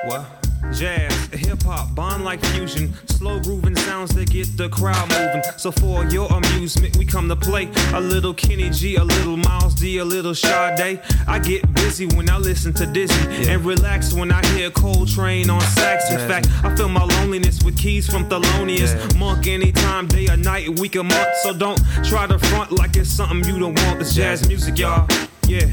What? 0.06 0.45
Jazz, 0.72 1.14
hip 1.32 1.62
hop, 1.62 1.94
bond 1.94 2.24
like 2.24 2.44
fusion, 2.46 2.92
slow 3.06 3.40
grooving 3.40 3.76
sounds 3.76 4.14
that 4.14 4.30
get 4.30 4.56
the 4.56 4.68
crowd 4.68 5.08
moving. 5.10 5.42
So 5.56 5.70
for 5.72 6.04
your 6.06 6.30
amusement, 6.30 6.96
we 6.96 7.06
come 7.06 7.28
to 7.28 7.36
play 7.36 7.70
a 7.94 8.00
little 8.00 8.34
Kenny 8.34 8.68
G, 8.70 8.96
a 8.96 9.04
little 9.04 9.36
Miles 9.36 9.74
D, 9.74 9.98
a 9.98 10.04
little 10.04 10.34
Sade. 10.34 11.00
I 11.26 11.38
get 11.38 11.72
busy 11.74 12.06
when 12.06 12.28
I 12.28 12.38
listen 12.38 12.74
to 12.74 12.86
Dizzy 12.86 13.14
yeah. 13.14 13.52
and 13.52 13.64
relax 13.64 14.12
when 14.12 14.30
I 14.30 14.44
hear 14.48 14.70
Coltrane 14.70 15.48
on 15.48 15.60
sax. 15.62 16.10
In 16.10 16.18
fact, 16.18 16.48
I 16.62 16.74
feel 16.76 16.88
my 16.88 17.04
loneliness 17.04 17.62
with 17.62 17.78
keys 17.78 18.06
from 18.06 18.28
Thelonious 18.28 18.94
yeah. 18.94 19.18
Monk 19.18 19.46
anytime, 19.46 20.08
day 20.08 20.28
or 20.28 20.36
night, 20.36 20.78
week 20.78 20.96
or 20.96 21.04
month. 21.04 21.28
So 21.42 21.56
don't 21.56 21.80
try 22.04 22.26
to 22.26 22.38
front 22.38 22.72
like 22.72 22.96
it's 22.96 23.10
something 23.10 23.44
you 23.44 23.58
don't 23.58 23.78
want. 23.84 24.00
It's 24.00 24.14
jazz 24.14 24.46
music, 24.46 24.78
y'all. 24.78 25.08
Yeah. 25.46 25.66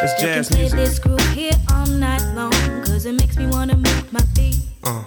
It's 0.00 0.20
jazz 0.20 0.50
music. 0.54 0.76
Play 0.76 0.84
this 0.84 0.98
group 0.98 1.20
here 1.34 1.52
all 1.72 1.86
night 1.86 2.22
long, 2.34 2.52
cause 2.98 3.06
it 3.06 3.12
makes 3.12 3.36
me 3.36 3.46
wanna 3.46 3.76
move 3.76 4.12
my 4.12 4.20
feet. 4.34 4.56
Uh. 4.82 5.04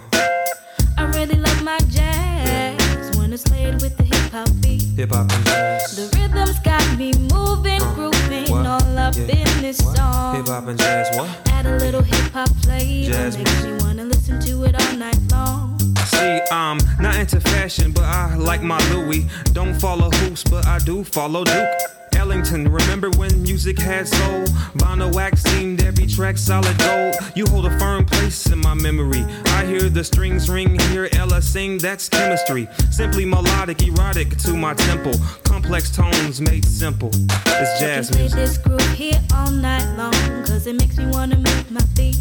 I 0.96 1.04
really 1.14 1.36
love 1.36 1.62
my 1.62 1.78
jazz 1.90 3.14
when 3.18 3.34
it's 3.34 3.42
played 3.42 3.82
with 3.82 3.98
the 3.98 4.04
hip 4.04 4.32
hop 4.32 4.48
beat. 4.62 4.82
Hip 4.96 5.10
hop 5.10 5.30
and 5.30 5.44
jazz. 5.44 5.96
The 5.96 6.04
rhythm's 6.16 6.58
got 6.60 6.96
me 6.96 7.12
moving, 7.34 7.82
uh. 7.82 7.94
grooving 7.94 8.50
what? 8.50 8.64
all 8.64 8.98
up 8.98 9.14
yeah. 9.14 9.36
in 9.36 9.60
this 9.60 9.82
what? 9.82 9.96
song. 9.98 10.36
Hip 10.36 10.46
hop 10.46 10.68
and 10.68 10.78
jazz, 10.78 11.14
what? 11.18 11.28
Add 11.50 11.66
a 11.66 11.76
little 11.84 12.00
hip 12.00 12.32
hop 12.32 12.48
flavor, 12.64 13.12
jazz 13.12 13.36
makes 13.36 13.52
music. 13.62 13.72
me 13.74 13.84
wanna 13.84 14.04
listen 14.04 14.40
to 14.40 14.64
it 14.64 14.74
all 14.74 14.96
night 14.96 15.20
long. 15.30 15.78
See, 16.06 16.40
I'm 16.50 16.78
not 16.98 17.16
into 17.16 17.40
fashion, 17.40 17.92
but 17.92 18.04
I 18.04 18.36
like 18.36 18.62
my 18.62 18.80
Louis. 18.90 19.26
Don't 19.52 19.74
follow 19.74 20.08
hoops, 20.10 20.44
but 20.44 20.66
I 20.66 20.78
do 20.78 21.04
follow 21.04 21.44
Duke. 21.44 22.01
Ellington. 22.32 22.72
Remember 22.72 23.10
when 23.10 23.42
music 23.42 23.78
had 23.78 24.08
soul? 24.08 24.44
Vinyl 24.80 25.14
wax 25.14 25.42
seemed 25.42 25.82
every 25.82 26.06
track 26.06 26.38
solid 26.38 26.78
gold. 26.78 27.14
You 27.36 27.44
hold 27.46 27.66
a 27.66 27.78
firm 27.78 28.06
place 28.06 28.46
in 28.46 28.58
my 28.58 28.72
memory. 28.72 29.22
I 29.58 29.66
hear 29.66 29.90
the 29.90 30.02
strings 30.02 30.48
ring, 30.48 30.80
hear 30.88 31.10
Ella 31.12 31.42
sing, 31.42 31.76
that's 31.76 32.08
chemistry. 32.08 32.68
Simply 32.90 33.26
melodic, 33.26 33.86
erotic 33.86 34.38
to 34.38 34.56
my 34.56 34.72
temple. 34.72 35.12
Complex 35.44 35.94
tones 35.94 36.40
made 36.40 36.64
simple. 36.64 37.10
It's 37.12 37.80
jazz 37.80 38.16
music. 38.16 38.38
this 38.38 38.56
groove 38.56 38.80
here 38.92 39.20
all 39.34 39.50
night 39.50 39.84
long, 39.98 40.46
cause 40.46 40.66
it 40.66 40.76
makes 40.76 40.96
me 40.96 41.06
wanna 41.08 41.36
move 41.36 41.70
my 41.70 41.82
feet. 41.94 42.16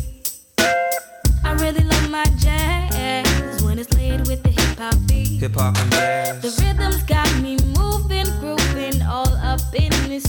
I 1.45 1.53
really 1.53 1.85
love 1.85 2.09
my 2.09 2.25
jazz 2.37 3.63
when 3.63 3.79
it's 3.79 3.93
laid 3.93 4.27
with 4.27 4.43
the 4.43 4.49
hip 4.49 4.77
hop 4.77 4.95
beat. 5.07 5.39
Hip 5.39 5.53
hop 5.53 5.77
and 5.77 5.91
jazz. 5.91 6.41
The 6.41 6.63
rhythm's 6.63 7.03
got 7.03 7.33
me 7.40 7.40
moving, 9.73 10.19